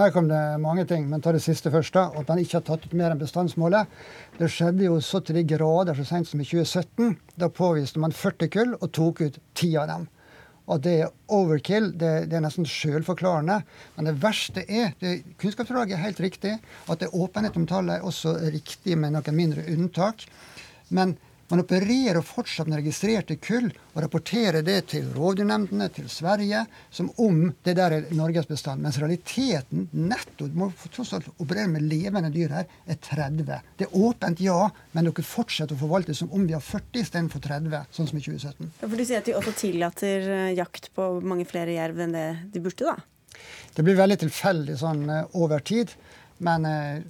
[0.00, 1.92] Her kom det mange ting, men ta det siste først.
[1.92, 3.90] da, At man ikke har tatt ut mer enn bestandsmålet.
[4.38, 7.18] Det skjedde jo så til de grader så sent som i 2017.
[7.36, 10.08] Da påviste man 40 kull og tok ut 10 av dem.
[10.70, 11.90] Og det er overkill.
[11.98, 13.58] Det, det er nesten sjølforklarende.
[13.96, 16.56] Men det verste er det, Kunnskapsrådet er helt riktig.
[16.88, 20.24] At det er åpenhet om tallet er også riktig med noen mindre unntak.
[20.88, 21.18] Men
[21.50, 26.62] man opererer fortsatt med registrerte kull og rapporterer det til rovdyrnemndene, til Sverige,
[26.94, 28.82] som om det der er Norges bestand.
[28.84, 33.42] Mens realiteten, netto, må tross alt operere med levende dyr her, er 30.
[33.78, 37.42] Det er åpent, ja, men dere fortsetter å forvalte som om vi har 40 istedenfor
[37.44, 38.70] 30, sånn som i 2017.
[38.70, 42.14] Ja, for Du sier at de også tillater eh, jakt på mange flere jerv enn
[42.14, 43.40] det de burde, da?
[43.74, 45.92] Det blir veldig tilfeldig sånn eh, over tid.
[46.44, 47.00] Men eh,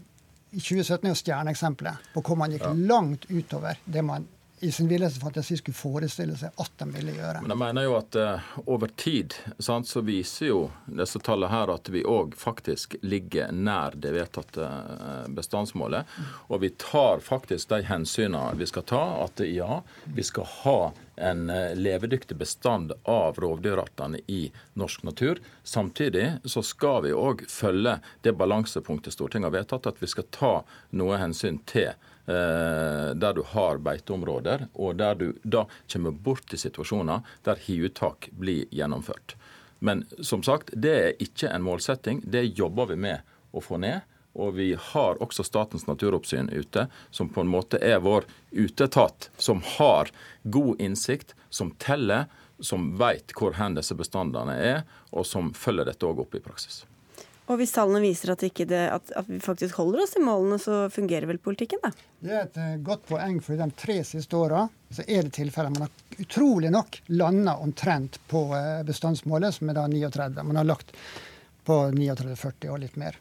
[0.51, 2.75] i 2017 er jo stjerneeksempelet på hvor man gikk ja.
[2.93, 4.27] langt utover det man
[4.61, 7.41] i sin villeste fantasi skulle forestille seg at de ville gjøre.
[7.41, 11.73] Men jeg mener jo at uh, over tid sant, så viser jo disse tallene her
[11.73, 16.09] at vi òg faktisk ligger nær det vedtatte uh, bestandsmålet.
[16.53, 19.05] Og vi tar faktisk de hensynene vi skal ta.
[19.25, 20.79] At ja, vi skal ha
[21.17, 24.43] en uh, levedyktig bestand av rovdyrartene i
[24.77, 25.41] norsk natur.
[25.65, 27.97] Samtidig så skal vi òg følge
[28.27, 30.55] det balansepunktet Stortinget har vedtatt, at vi skal ta
[30.93, 36.61] noe hensyn til Eh, der du har beiteområder, og der du da kommer bort til
[36.63, 39.35] situasjoner der hiuttak blir gjennomført.
[39.81, 42.21] Men som sagt, det er ikke en målsetting.
[42.25, 44.05] Det jobber vi med å få ned.
[44.39, 49.63] Og vi har også Statens naturoppsyn ute, som på en måte er vår utetat, som
[49.79, 50.13] har
[50.45, 52.29] god innsikt, som teller,
[52.61, 56.85] som vet hvor hen disse bestandene er, og som følger dette òg opp i praksis.
[57.51, 60.85] Og hvis tallene viser at, det, at, at, vi faktisk holder oss til målene, så
[60.93, 61.91] fungerer vel politikken, da?
[62.23, 65.35] Det er et uh, godt poeng, for i de tre siste åra så er det
[65.35, 70.47] tilfeller man har utrolig nok landa omtrent på uh, bestandsmålet, som er da 39.
[70.47, 70.95] Man har lagt
[71.67, 73.19] på 39-40 og litt mer.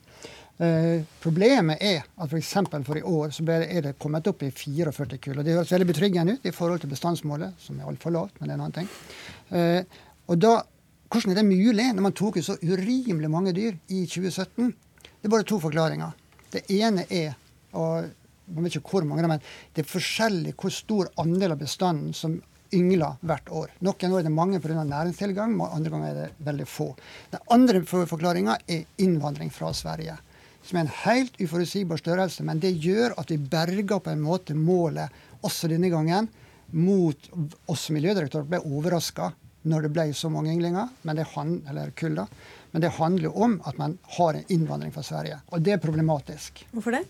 [0.61, 2.53] Uh, problemet er at f.eks.
[2.69, 5.39] For, for i år så er det kommet opp i 44 kull.
[5.39, 8.51] og Det høres veldig betryggende ut i forhold til bestandsmålet, som er altfor lavt, men
[8.51, 9.95] det er en annen ting.
[10.29, 10.59] Og da
[11.09, 14.73] hvordan er det mulig når man tok ut så urimelig mange dyr i 2017?
[15.19, 16.13] Det er bare to forklaringer.
[16.53, 17.35] Det ene er
[17.77, 18.09] og
[18.49, 19.41] man vet ikke hvor mange, men
[19.75, 22.39] det er forskjellig hvor stor andel av bestanden som
[22.73, 23.73] yngler hvert år.
[23.85, 24.83] Noen år er det mange pga.
[24.83, 26.91] næringstilgang, andre ganger er det veldig få.
[27.31, 30.17] Den andre forklaringa er innvandring fra Sverige.
[30.63, 34.53] Som er en helt uforutsigbar størrelse, men det gjør at vi berger på en måte
[34.53, 35.09] målet
[35.41, 36.27] også denne gangen
[36.71, 37.29] mot
[37.71, 39.31] oss Miljødirektoratet ble overraska
[39.69, 42.25] når det ble så mange ynglinger, men det, hand, eller kull da,
[42.73, 45.39] men det handler om at man har en innvandring fra Sverige.
[45.53, 46.65] Og det er problematisk.
[46.73, 47.05] Hvorfor det?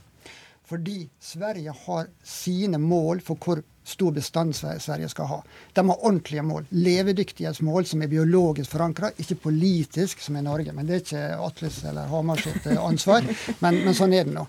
[0.69, 5.39] Fordi Sverige har sine mål for hvor stor bestand Sverige skal ha.
[5.73, 6.67] De har ordentlige mål.
[6.69, 10.73] Levedyktighetsmål som er biologisk forankra, ikke politisk som i Norge.
[10.75, 13.25] Men det er ikke Atles eller Hamar sitt eh, ansvar.
[13.63, 14.45] Men, men sånn er det nå.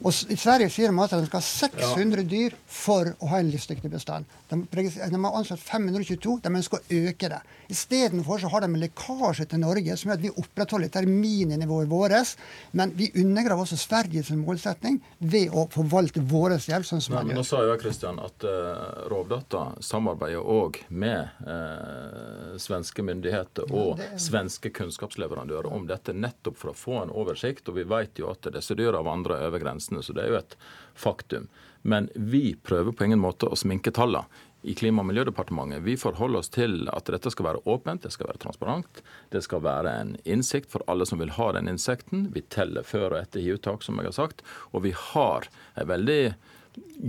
[0.00, 3.50] Og I Sverige sier de at de skal ha 600 dyr for å ha en
[3.52, 4.24] livsdyktig bestand.
[4.48, 7.40] De, de har ansatt 522, de ønsker å øke det.
[7.70, 12.32] Istedenfor har de en lekkasje til Norge som gjør at vi opprettholder terminnivået vårt.
[12.72, 17.42] Men vi undergraver også Sveriges målsetning ved å forvalte våre hjelp sånn som man gjør.
[17.42, 18.79] Nå sa jo Kristian at uh,
[19.10, 26.76] Rovdata samarbeider òg med eh, svenske myndigheter og svenske kunnskapsleverandører om dette, nettopp for å
[26.76, 27.68] få en oversikt.
[27.68, 30.04] Og vi vet jo at disse dyra vandrer over grensene.
[30.04, 30.56] Så det er jo et
[30.94, 31.48] faktum.
[31.82, 34.26] Men vi prøver på ingen måte å sminke tallene
[34.62, 35.80] i Klima- og miljødepartementet.
[35.82, 39.02] Vi forholder oss til at dette skal være åpent, det skal være transparent.
[39.32, 42.28] Det skal være en innsikt for alle som vil ha den innsikten.
[42.34, 44.44] Vi teller før og etter hiuttak, som jeg har sagt.
[44.76, 45.48] Og vi har
[45.80, 46.34] en veldig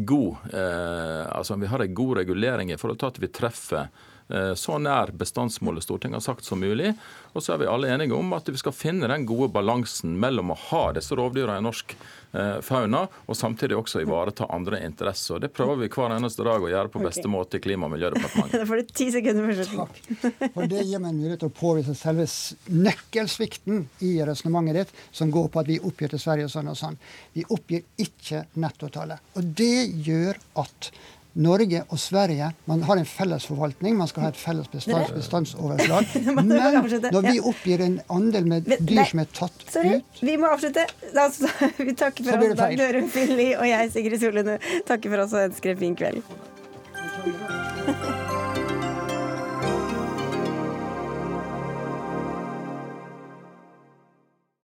[0.08, 3.92] god, eh, altså vi har en god regulering i forhold til at vi treffer
[4.56, 6.94] så nær bestandsmålet Stortinget har sagt som mulig.
[7.34, 10.52] Og så er vi alle enige om at vi skal finne den gode balansen mellom
[10.52, 15.40] å ha disse rovdyrene i norsk eh, fauna, og samtidig også ivareta andre interesser.
[15.40, 17.34] Det prøver vi hver eneste dag å gjøre på beste okay.
[17.36, 18.58] måte i Klima- og miljødepartementet.
[18.60, 20.52] Da får du ti sekunder for slutten.
[20.52, 22.28] Og Det gir meg en mulighet til å påvise selve
[22.90, 27.00] nøkkelsvikten i resonnementet ditt, som går på at vi oppgir til Sverige sånn og sånn.
[27.38, 29.24] Vi oppgir ikke nettotallet.
[29.40, 30.92] Og det gjør at
[31.34, 36.10] Norge og Sverige man har en felles forvaltning, man skal ha et felles bestands, bestandsoverslag.
[36.38, 40.52] Men når vi oppgir en andel med dyr som er tatt Sorry, ut vi må
[40.52, 40.88] avslutte.
[41.16, 41.48] Altså,
[41.88, 42.76] vi takker for oss, Dag.
[42.80, 44.52] Dørum Finli og jeg, Sigrid Solund,
[44.90, 46.22] takker for oss og ønsker en fin kveld.